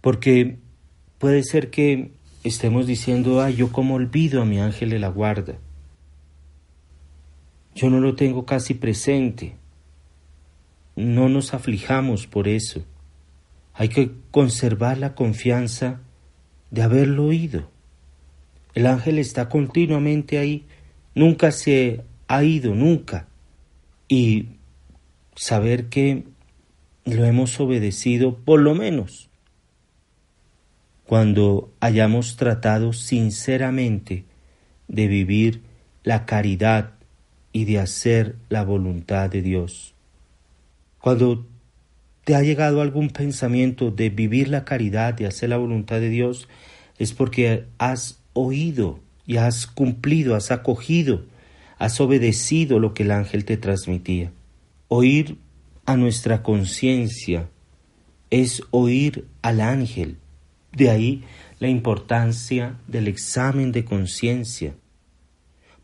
Porque 0.00 0.56
puede 1.18 1.44
ser 1.44 1.70
que 1.70 2.10
estemos 2.42 2.86
diciendo, 2.86 3.40
ay, 3.40 3.54
yo 3.54 3.70
como 3.70 3.94
olvido 3.94 4.42
a 4.42 4.44
mi 4.44 4.58
ángel 4.58 4.90
de 4.90 4.98
la 4.98 5.08
guarda. 5.08 5.54
Yo 7.76 7.90
no 7.90 8.00
lo 8.00 8.14
tengo 8.14 8.46
casi 8.46 8.72
presente. 8.72 9.54
No 10.96 11.28
nos 11.28 11.52
aflijamos 11.52 12.26
por 12.26 12.48
eso. 12.48 12.82
Hay 13.74 13.90
que 13.90 14.12
conservar 14.30 14.96
la 14.96 15.14
confianza 15.14 16.00
de 16.70 16.82
haberlo 16.82 17.26
oído. 17.26 17.70
El 18.72 18.86
ángel 18.86 19.18
está 19.18 19.50
continuamente 19.50 20.38
ahí, 20.38 20.64
nunca 21.14 21.52
se 21.52 22.02
ha 22.28 22.42
ido, 22.44 22.74
nunca. 22.74 23.28
Y 24.08 24.46
saber 25.34 25.90
que 25.90 26.24
lo 27.04 27.26
hemos 27.26 27.60
obedecido 27.60 28.38
por 28.38 28.60
lo 28.60 28.74
menos 28.74 29.28
cuando 31.04 31.70
hayamos 31.78 32.36
tratado 32.36 32.94
sinceramente 32.94 34.24
de 34.88 35.06
vivir 35.08 35.60
la 36.04 36.24
caridad 36.24 36.95
y 37.56 37.64
de 37.64 37.78
hacer 37.78 38.36
la 38.50 38.64
voluntad 38.64 39.30
de 39.30 39.40
Dios. 39.40 39.94
Cuando 41.00 41.46
te 42.24 42.34
ha 42.34 42.42
llegado 42.42 42.82
algún 42.82 43.08
pensamiento 43.08 43.90
de 43.90 44.10
vivir 44.10 44.48
la 44.48 44.66
caridad, 44.66 45.14
de 45.14 45.26
hacer 45.26 45.48
la 45.48 45.56
voluntad 45.56 45.98
de 46.00 46.10
Dios, 46.10 46.48
es 46.98 47.14
porque 47.14 47.64
has 47.78 48.20
oído 48.34 49.00
y 49.24 49.38
has 49.38 49.66
cumplido, 49.66 50.34
has 50.34 50.50
acogido, 50.50 51.24
has 51.78 51.98
obedecido 51.98 52.78
lo 52.78 52.92
que 52.92 53.04
el 53.04 53.10
ángel 53.10 53.46
te 53.46 53.56
transmitía. 53.56 54.32
Oír 54.88 55.38
a 55.86 55.96
nuestra 55.96 56.42
conciencia 56.42 57.48
es 58.28 58.60
oír 58.70 59.24
al 59.40 59.62
ángel. 59.62 60.18
De 60.72 60.90
ahí 60.90 61.24
la 61.58 61.68
importancia 61.68 62.76
del 62.86 63.08
examen 63.08 63.72
de 63.72 63.86
conciencia, 63.86 64.74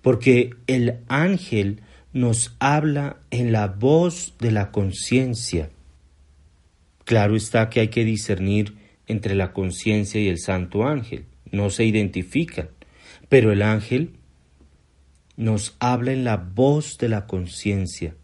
porque 0.03 0.51
el 0.67 0.99
ángel 1.09 1.81
nos 2.13 2.55
habla 2.59 3.19
en 3.31 3.53
la 3.53 3.69
voz 3.69 4.35
de 4.39 4.51
la 4.51 4.71
conciencia. 4.71 5.71
Claro 7.05 7.37
está 7.37 7.71
que 7.71 7.81
hay 7.81 7.89
que 7.89 8.05
discernir 8.05 8.77
entre 9.07 9.35
la 9.35 9.53
conciencia 9.53 10.21
y 10.21 10.29
el 10.29 10.39
santo 10.39 10.87
ángel, 10.87 11.25
no 11.51 11.71
se 11.71 11.85
identifican, 11.85 12.69
pero 13.29 13.53
el 13.53 13.63
ángel 13.63 14.17
nos 15.37 15.77
habla 15.81 16.13
en 16.13 16.25
la 16.25 16.37
voz 16.37 16.99
de 16.99 17.09
la 17.09 17.27
conciencia. 17.27 18.15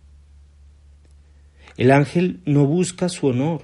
El 1.77 1.91
ángel 1.91 2.41
no 2.45 2.67
busca 2.67 3.09
su 3.09 3.29
honor, 3.29 3.63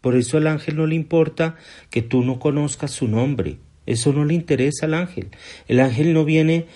por 0.00 0.16
eso 0.16 0.36
al 0.36 0.46
ángel 0.46 0.76
no 0.76 0.86
le 0.86 0.94
importa 0.94 1.56
que 1.90 2.02
tú 2.02 2.22
no 2.22 2.38
conozcas 2.38 2.92
su 2.92 3.08
nombre. 3.08 3.58
Eso 3.86 4.12
no 4.12 4.24
le 4.24 4.34
interesa 4.34 4.86
al 4.86 4.94
ángel. 4.94 5.30
El 5.68 5.80
ángel 5.80 6.12
no 6.12 6.24
viene 6.24 6.66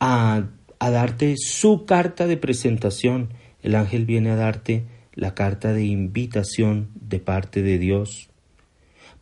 a, 0.00 0.48
darte 0.80 1.36
su 1.36 1.84
carta 1.84 2.26
de 2.26 2.36
presentación. 2.36 3.30
El 3.62 3.74
ángel 3.74 4.06
viene 4.06 4.30
a 4.30 4.36
darte 4.36 4.84
la 5.14 5.34
carta 5.34 5.72
de 5.72 5.84
invitación 5.84 6.90
de 6.94 7.18
parte 7.20 7.62
de 7.62 7.78
Dios. 7.78 8.28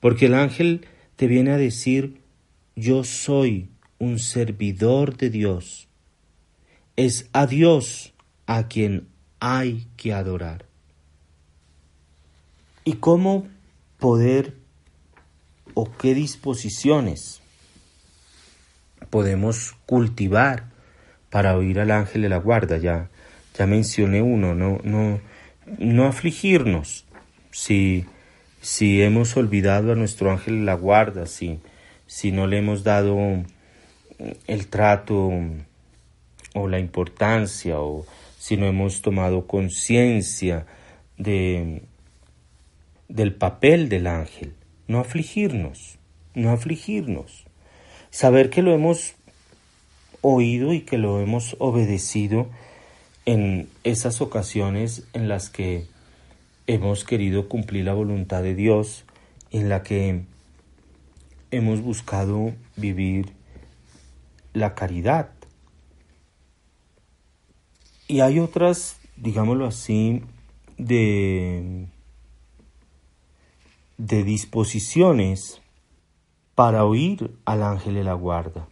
Porque 0.00 0.26
el 0.26 0.34
ángel 0.34 0.86
te 1.16 1.26
viene 1.26 1.52
a 1.52 1.56
decir, 1.56 2.20
yo 2.74 3.04
soy 3.04 3.68
un 3.98 4.18
servidor 4.18 5.16
de 5.16 5.30
Dios. 5.30 5.88
Es 6.96 7.28
a 7.32 7.46
Dios 7.46 8.12
a 8.46 8.68
quien 8.68 9.08
hay 9.40 9.86
que 9.96 10.12
adorar. 10.12 10.66
¿Y 12.84 12.94
cómo 12.94 13.46
poder 13.98 14.54
o 15.74 15.90
qué 15.90 16.14
disposiciones 16.14 17.40
podemos 19.16 19.74
cultivar 19.86 20.64
para 21.30 21.56
oír 21.56 21.80
al 21.80 21.90
ángel 21.90 22.20
de 22.20 22.28
la 22.28 22.36
guarda. 22.36 22.76
Ya, 22.76 23.08
ya 23.56 23.66
mencioné 23.66 24.20
uno, 24.20 24.54
no, 24.54 24.78
no, 24.84 25.20
no 25.78 26.04
afligirnos 26.04 27.06
si, 27.50 28.04
si 28.60 29.00
hemos 29.00 29.34
olvidado 29.38 29.92
a 29.92 29.94
nuestro 29.94 30.30
ángel 30.30 30.58
de 30.58 30.64
la 30.66 30.74
guarda, 30.74 31.24
si, 31.24 31.60
si 32.06 32.30
no 32.30 32.46
le 32.46 32.58
hemos 32.58 32.84
dado 32.84 33.18
el 34.46 34.66
trato 34.66 35.30
o 36.52 36.68
la 36.68 36.78
importancia 36.78 37.80
o 37.80 38.04
si 38.38 38.58
no 38.58 38.66
hemos 38.66 39.00
tomado 39.00 39.46
conciencia 39.46 40.66
de, 41.16 41.84
del 43.08 43.32
papel 43.32 43.88
del 43.88 44.08
ángel, 44.08 44.52
no 44.88 45.00
afligirnos, 45.00 45.98
no 46.34 46.50
afligirnos, 46.50 47.45
saber 48.10 48.50
que 48.50 48.62
lo 48.62 48.72
hemos 48.72 49.14
oído 50.20 50.72
y 50.72 50.80
que 50.80 50.98
lo 50.98 51.20
hemos 51.20 51.56
obedecido 51.58 52.48
en 53.24 53.68
esas 53.84 54.20
ocasiones 54.20 55.04
en 55.12 55.28
las 55.28 55.50
que 55.50 55.86
hemos 56.66 57.04
querido 57.04 57.48
cumplir 57.48 57.84
la 57.84 57.94
voluntad 57.94 58.42
de 58.42 58.54
Dios, 58.54 59.04
en 59.50 59.68
la 59.68 59.82
que 59.82 60.22
hemos 61.50 61.80
buscado 61.80 62.52
vivir 62.76 63.32
la 64.52 64.74
caridad. 64.74 65.30
Y 68.08 68.20
hay 68.20 68.38
otras, 68.38 68.96
digámoslo 69.16 69.66
así, 69.66 70.22
de 70.78 71.86
de 73.98 74.24
disposiciones 74.24 75.60
para 76.56 76.86
oír 76.86 77.36
al 77.44 77.62
ángel 77.62 77.94
de 77.94 78.02
la 78.02 78.14
guarda. 78.14 78.66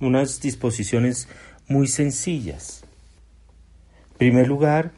Unas 0.00 0.40
disposiciones 0.40 1.28
muy 1.68 1.88
sencillas. 1.88 2.84
En 4.12 4.18
primer 4.18 4.46
lugar, 4.46 4.92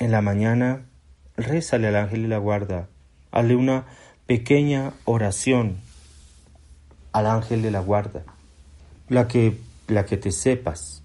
en 0.00 0.10
la 0.10 0.20
mañana, 0.20 0.84
rézale 1.36 1.86
al 1.86 1.96
ángel 1.96 2.22
de 2.22 2.28
la 2.28 2.38
guarda, 2.38 2.88
hazle 3.30 3.54
una 3.54 3.86
pequeña 4.26 4.94
oración 5.04 5.76
al 7.12 7.28
ángel 7.28 7.62
de 7.62 7.70
la 7.70 7.80
guarda, 7.80 8.24
la 9.08 9.28
que, 9.28 9.56
la 9.86 10.06
que 10.06 10.16
te 10.16 10.32
sepas. 10.32 11.04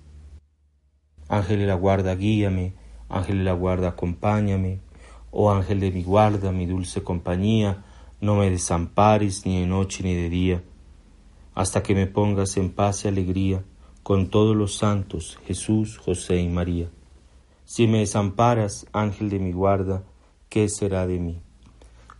Ángel 1.29 1.59
de 1.59 1.67
la 1.67 1.75
guarda, 1.75 2.15
guíame, 2.15 2.73
ángel 3.07 3.37
de 3.37 3.43
la 3.43 3.53
guarda, 3.53 3.89
acompáñame, 3.89 4.79
Oh 5.35 5.51
ángel 5.51 5.79
de 5.79 5.91
mi 5.91 6.03
guarda, 6.03 6.51
mi 6.51 6.67
dulce 6.67 7.03
compañía, 7.03 7.83
no 8.23 8.35
me 8.35 8.49
desampares 8.49 9.45
ni 9.45 9.59
de 9.59 9.67
noche 9.67 10.01
ni 10.01 10.15
de 10.15 10.29
día, 10.29 10.63
hasta 11.53 11.83
que 11.83 11.93
me 11.93 12.07
pongas 12.07 12.55
en 12.55 12.69
paz 12.69 13.03
y 13.03 13.09
alegría 13.09 13.63
con 14.01 14.29
todos 14.29 14.55
los 14.55 14.77
santos, 14.77 15.37
Jesús, 15.45 15.97
José 15.97 16.37
y 16.37 16.47
María. 16.47 16.87
Si 17.65 17.85
me 17.85 17.99
desamparas, 17.99 18.87
ángel 18.93 19.29
de 19.29 19.39
mi 19.39 19.51
guarda, 19.51 20.03
¿qué 20.49 20.69
será 20.69 21.05
de 21.05 21.19
mí? 21.19 21.41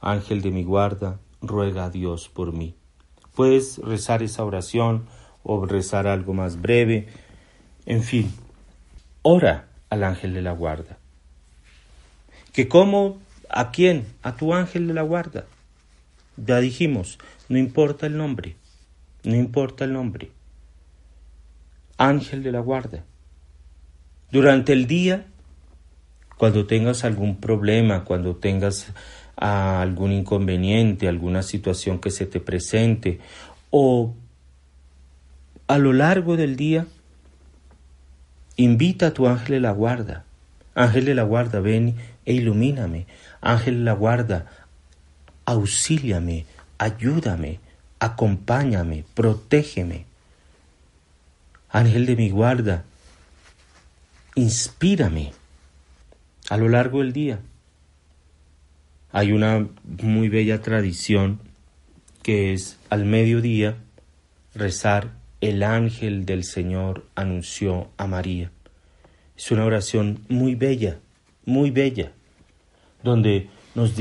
Ángel 0.01 0.41
de 0.41 0.51
mi 0.51 0.63
guarda, 0.63 1.19
ruega 1.41 1.85
a 1.85 1.89
Dios 1.89 2.29
por 2.29 2.51
mí. 2.51 2.75
Puedes 3.33 3.77
rezar 3.77 4.21
esa 4.23 4.43
oración 4.43 5.07
o 5.41 5.65
rezar 5.65 6.05
algo 6.05 6.33
más 6.33 6.61
breve. 6.61 7.07
En 7.85 8.03
fin, 8.03 8.31
ora 9.21 9.69
al 9.89 10.03
ángel 10.03 10.33
de 10.33 10.41
la 10.41 10.51
guarda 10.51 10.99
que 12.53 12.67
como 12.67 13.17
a 13.49 13.71
quién, 13.71 14.05
a 14.21 14.35
tu 14.35 14.53
ángel 14.53 14.87
de 14.87 14.93
la 14.93 15.01
guarda. 15.01 15.45
Ya 16.37 16.59
dijimos, 16.59 17.19
no 17.49 17.57
importa 17.57 18.07
el 18.07 18.17
nombre, 18.17 18.55
no 19.23 19.35
importa 19.35 19.85
el 19.85 19.93
nombre. 19.93 20.31
Ángel 21.97 22.43
de 22.43 22.51
la 22.51 22.59
guarda. 22.59 23.03
Durante 24.31 24.73
el 24.73 24.87
día, 24.87 25.27
cuando 26.37 26.65
tengas 26.65 27.03
algún 27.03 27.37
problema, 27.37 28.03
cuando 28.03 28.35
tengas 28.35 28.87
ah, 29.37 29.81
algún 29.81 30.11
inconveniente, 30.11 31.07
alguna 31.07 31.43
situación 31.43 31.99
que 31.99 32.09
se 32.09 32.25
te 32.25 32.39
presente, 32.39 33.19
o 33.69 34.15
a 35.67 35.77
lo 35.77 35.93
largo 35.93 36.35
del 36.35 36.55
día, 36.55 36.87
invita 38.57 39.07
a 39.07 39.13
tu 39.13 39.27
ángel 39.27 39.55
de 39.55 39.59
la 39.59 39.71
guarda. 39.71 40.25
Ángel 40.75 41.05
de 41.05 41.15
la 41.15 41.23
guarda, 41.23 41.59
ven 41.59 41.95
e 42.25 42.33
ilumíname. 42.33 43.05
Ángel 43.41 43.79
de 43.79 43.83
la 43.83 43.93
guarda, 43.93 44.47
auxíliame, 45.45 46.45
ayúdame, 46.77 47.59
acompáñame, 47.99 49.05
protégeme. 49.13 50.05
Ángel 51.69 52.05
de 52.05 52.15
mi 52.15 52.29
guarda, 52.29 52.83
inspírame 54.35 55.33
a 56.49 56.57
lo 56.57 56.69
largo 56.69 56.99
del 56.99 57.13
día. 57.13 57.39
Hay 59.11 59.31
una 59.31 59.67
muy 60.01 60.29
bella 60.29 60.61
tradición 60.61 61.39
que 62.21 62.53
es 62.53 62.77
al 62.89 63.05
mediodía 63.05 63.77
rezar 64.55 65.11
el 65.41 65.63
ángel 65.63 66.25
del 66.25 66.43
Señor 66.43 67.05
anunció 67.15 67.89
a 67.97 68.07
María. 68.07 68.51
Es 69.37 69.51
una 69.51 69.65
oración 69.65 70.23
muy 70.29 70.55
bella 70.55 70.99
muy 71.45 71.71
bella, 71.71 72.11
donde 73.03 73.49
nos, 73.75 73.95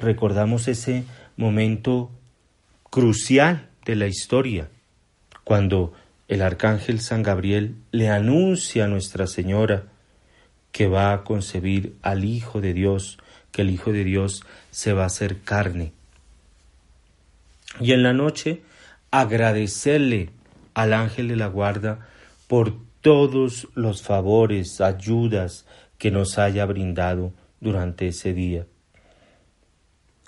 recordamos 0.00 0.68
ese 0.68 1.04
momento 1.36 2.10
crucial 2.90 3.68
de 3.84 3.96
la 3.96 4.06
historia, 4.06 4.68
cuando 5.44 5.92
el 6.28 6.42
arcángel 6.42 7.00
San 7.00 7.22
Gabriel 7.22 7.74
le 7.90 8.08
anuncia 8.08 8.84
a 8.84 8.88
Nuestra 8.88 9.26
Señora 9.26 9.84
que 10.72 10.88
va 10.88 11.12
a 11.12 11.24
concebir 11.24 11.96
al 12.02 12.24
Hijo 12.24 12.60
de 12.60 12.72
Dios, 12.72 13.18
que 13.52 13.62
el 13.62 13.70
Hijo 13.70 13.92
de 13.92 14.04
Dios 14.04 14.44
se 14.70 14.92
va 14.92 15.04
a 15.04 15.06
hacer 15.06 15.40
carne. 15.40 15.92
Y 17.80 17.92
en 17.92 18.02
la 18.02 18.12
noche 18.12 18.62
agradecerle 19.10 20.30
al 20.74 20.92
ángel 20.92 21.28
de 21.28 21.36
la 21.36 21.46
guarda 21.46 22.08
por 22.48 22.74
todos 23.00 23.68
los 23.74 24.02
favores, 24.02 24.80
ayudas, 24.80 25.66
que 25.98 26.10
nos 26.10 26.38
haya 26.38 26.66
brindado 26.66 27.32
durante 27.60 28.08
ese 28.08 28.32
día. 28.32 28.66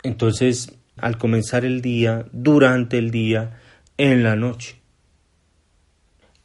Entonces, 0.02 0.72
al 0.98 1.18
comenzar 1.18 1.64
el 1.64 1.82
día, 1.82 2.26
durante 2.32 2.98
el 2.98 3.10
día, 3.10 3.58
en 3.98 4.22
la 4.22 4.36
noche. 4.36 4.76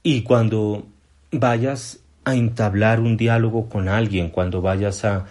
Y 0.04 0.24
cuando 0.24 0.88
vayas 1.32 2.00
a 2.24 2.36
entablar 2.36 3.00
un 3.00 3.18
diálogo 3.18 3.70
con 3.70 3.90
alguien, 3.90 4.30
cuando 4.30 4.62
vayas 4.62 5.06
a, 5.06 5.26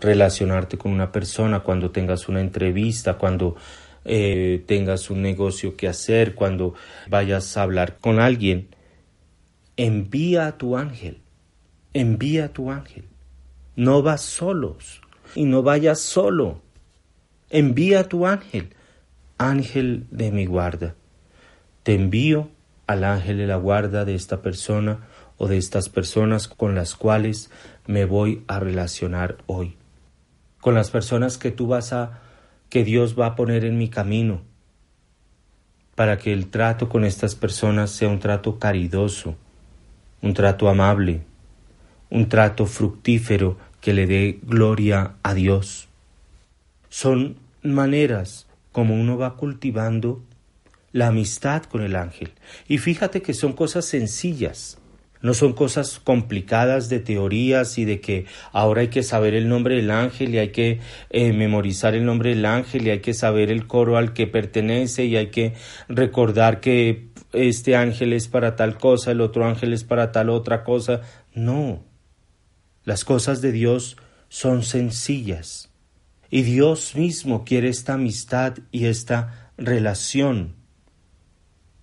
relacionarte 0.00 0.76
con 0.78 0.90
una 0.90 1.12
persona, 1.12 1.60
cuando 1.60 1.92
tengas 1.92 2.28
una 2.28 2.40
entrevista, 2.40 3.14
cuando 3.14 3.54
eh, 4.04 4.64
tengas 4.66 5.10
un 5.10 5.22
negocio 5.22 5.76
que 5.76 5.86
hacer, 5.86 6.34
cuando 6.34 6.74
vayas 7.08 7.56
a 7.56 7.62
hablar 7.62 7.98
con 8.00 8.18
alguien, 8.18 8.68
envía 9.76 10.48
a 10.48 10.58
tu 10.58 10.76
ángel, 10.76 11.20
envía 11.94 12.46
a 12.46 12.48
tu 12.48 12.72
ángel. 12.72 13.04
No 13.76 14.02
vas 14.02 14.22
solos 14.22 15.02
y 15.36 15.44
no 15.44 15.62
vayas 15.62 16.00
solo. 16.00 16.60
Envía 17.50 18.00
a 18.00 18.04
tu 18.04 18.26
ángel, 18.26 18.74
ángel 19.38 20.06
de 20.10 20.30
mi 20.30 20.44
guarda. 20.44 20.94
Te 21.82 21.94
envío 21.94 22.50
al 22.86 23.04
ángel 23.04 23.38
de 23.38 23.46
la 23.46 23.56
guarda 23.56 24.04
de 24.04 24.14
esta 24.14 24.42
persona 24.42 25.06
o 25.38 25.48
de 25.48 25.56
estas 25.56 25.88
personas 25.88 26.48
con 26.48 26.74
las 26.74 26.94
cuales 26.94 27.50
me 27.86 28.04
voy 28.04 28.44
a 28.48 28.60
relacionar 28.60 29.38
hoy. 29.46 29.76
Con 30.60 30.74
las 30.74 30.90
personas 30.90 31.38
que 31.38 31.50
tú 31.50 31.68
vas 31.68 31.92
a, 31.92 32.20
que 32.68 32.84
Dios 32.84 33.18
va 33.18 33.26
a 33.26 33.36
poner 33.36 33.64
en 33.64 33.78
mi 33.78 33.88
camino, 33.88 34.42
para 35.94 36.18
que 36.18 36.32
el 36.32 36.48
trato 36.48 36.88
con 36.88 37.04
estas 37.04 37.34
personas 37.34 37.90
sea 37.90 38.08
un 38.08 38.18
trato 38.18 38.58
caridoso, 38.58 39.36
un 40.20 40.34
trato 40.34 40.68
amable, 40.68 41.22
un 42.10 42.28
trato 42.28 42.66
fructífero 42.66 43.56
que 43.80 43.94
le 43.94 44.06
dé 44.06 44.38
gloria 44.42 45.14
a 45.22 45.34
Dios. 45.34 45.87
Son 46.88 47.36
maneras 47.62 48.46
como 48.72 48.94
uno 48.94 49.18
va 49.18 49.36
cultivando 49.36 50.22
la 50.92 51.08
amistad 51.08 51.64
con 51.64 51.82
el 51.82 51.96
ángel. 51.96 52.32
Y 52.66 52.78
fíjate 52.78 53.22
que 53.22 53.34
son 53.34 53.52
cosas 53.52 53.84
sencillas, 53.84 54.78
no 55.20 55.34
son 55.34 55.52
cosas 55.52 55.98
complicadas 55.98 56.88
de 56.88 57.00
teorías 57.00 57.76
y 57.78 57.84
de 57.84 58.00
que 58.00 58.26
ahora 58.52 58.82
hay 58.82 58.88
que 58.88 59.02
saber 59.02 59.34
el 59.34 59.48
nombre 59.48 59.76
del 59.76 59.90
ángel 59.90 60.34
y 60.34 60.38
hay 60.38 60.50
que 60.50 60.80
eh, 61.10 61.32
memorizar 61.32 61.94
el 61.94 62.04
nombre 62.04 62.30
del 62.30 62.46
ángel 62.46 62.86
y 62.86 62.90
hay 62.90 63.00
que 63.00 63.14
saber 63.14 63.50
el 63.50 63.66
coro 63.66 63.96
al 63.96 64.12
que 64.12 64.26
pertenece 64.26 65.04
y 65.06 65.16
hay 65.16 65.28
que 65.28 65.54
recordar 65.88 66.60
que 66.60 67.08
este 67.32 67.76
ángel 67.76 68.12
es 68.12 68.28
para 68.28 68.56
tal 68.56 68.78
cosa, 68.78 69.10
el 69.10 69.20
otro 69.20 69.44
ángel 69.44 69.72
es 69.72 69.84
para 69.84 70.12
tal 70.12 70.30
otra 70.30 70.62
cosa. 70.62 71.00
No, 71.34 71.84
las 72.84 73.04
cosas 73.04 73.42
de 73.42 73.52
Dios 73.52 73.96
son 74.28 74.62
sencillas 74.62 75.67
y 76.30 76.42
Dios 76.42 76.94
mismo 76.94 77.44
quiere 77.44 77.68
esta 77.68 77.94
amistad 77.94 78.58
y 78.70 78.86
esta 78.86 79.50
relación 79.56 80.54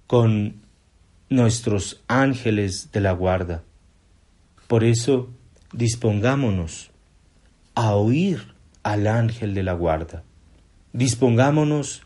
con 0.08 0.62
nuestros 1.30 2.04
ángeles 2.08 2.92
de 2.92 3.02
la 3.02 3.12
guarda. 3.12 3.64
Por 4.68 4.84
eso 4.84 5.30
dispongámonos 5.74 6.92
a 7.74 7.96
oír 7.96 8.54
al 8.84 9.08
ángel 9.08 9.54
de 9.54 9.64
la 9.64 9.74
guarda. 9.74 10.24
Dispongámonos 10.94 12.04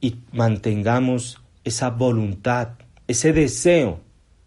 y 0.00 0.16
mantengamos 0.32 1.42
esa 1.64 1.90
voluntad, 1.90 2.74
ese 3.08 3.32
deseo 3.32 4.00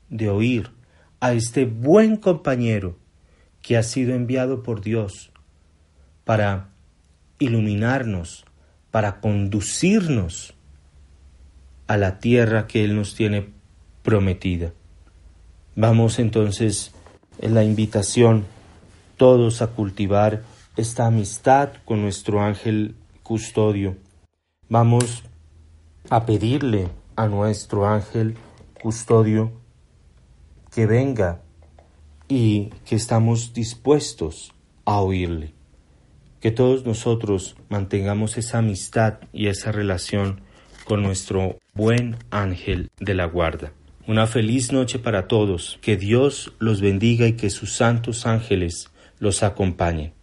de 0.09 0.29
oír 0.29 0.71
a 1.19 1.33
este 1.33 1.65
buen 1.65 2.15
compañero 2.15 2.97
que 3.61 3.75
ha 3.75 3.83
sido 3.83 4.13
enviado 4.13 4.63
por 4.63 4.81
Dios 4.81 5.28
para 6.29 6.69
iluminarnos, 7.39 8.45
para 8.91 9.19
conducirnos 9.19 10.53
a 11.87 11.97
la 11.97 12.19
tierra 12.19 12.67
que 12.67 12.83
Él 12.83 12.95
nos 12.95 13.15
tiene 13.15 13.49
prometida. 14.03 14.71
Vamos 15.75 16.19
entonces 16.19 16.93
en 17.39 17.55
la 17.55 17.63
invitación 17.63 18.45
todos 19.17 19.63
a 19.63 19.69
cultivar 19.69 20.43
esta 20.77 21.07
amistad 21.07 21.69
con 21.83 22.03
nuestro 22.03 22.43
ángel 22.43 22.93
custodio. 23.23 23.97
Vamos 24.69 25.23
a 26.11 26.27
pedirle 26.27 26.89
a 27.15 27.25
nuestro 27.25 27.87
ángel 27.87 28.37
custodio 28.79 29.51
que 30.71 30.85
venga 30.85 31.41
y 32.27 32.69
que 32.85 32.97
estamos 32.97 33.51
dispuestos 33.51 34.53
a 34.85 34.99
oírle. 34.99 35.58
Que 36.39 36.51
todos 36.51 36.85
nosotros 36.85 37.55
mantengamos 37.69 38.37
esa 38.37 38.59
amistad 38.59 39.15
y 39.33 39.47
esa 39.47 39.71
relación 39.71 40.41
con 40.85 41.03
nuestro 41.03 41.59
buen 41.73 42.17
ángel 42.31 42.89
de 42.99 43.13
la 43.13 43.25
guarda. 43.25 43.73
Una 44.07 44.25
feliz 44.25 44.71
noche 44.71 44.97
para 44.97 45.27
todos, 45.27 45.77
que 45.81 45.97
Dios 45.97 46.53
los 46.57 46.81
bendiga 46.81 47.27
y 47.27 47.33
que 47.33 47.51
sus 47.51 47.73
santos 47.73 48.25
ángeles 48.25 48.89
los 49.19 49.43
acompañen. 49.43 50.13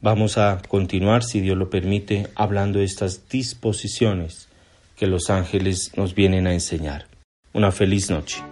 Vamos 0.00 0.38
a 0.38 0.60
continuar, 0.68 1.22
si 1.22 1.40
Dios 1.40 1.56
lo 1.56 1.70
permite, 1.70 2.26
hablando 2.34 2.80
de 2.80 2.84
estas 2.84 3.28
disposiciones 3.28 4.48
que 4.96 5.06
los 5.06 5.30
ángeles 5.30 5.92
nos 5.96 6.14
vienen 6.14 6.46
a 6.46 6.52
enseñar. 6.52 7.06
Una 7.52 7.70
feliz 7.70 8.10
noche. 8.10 8.42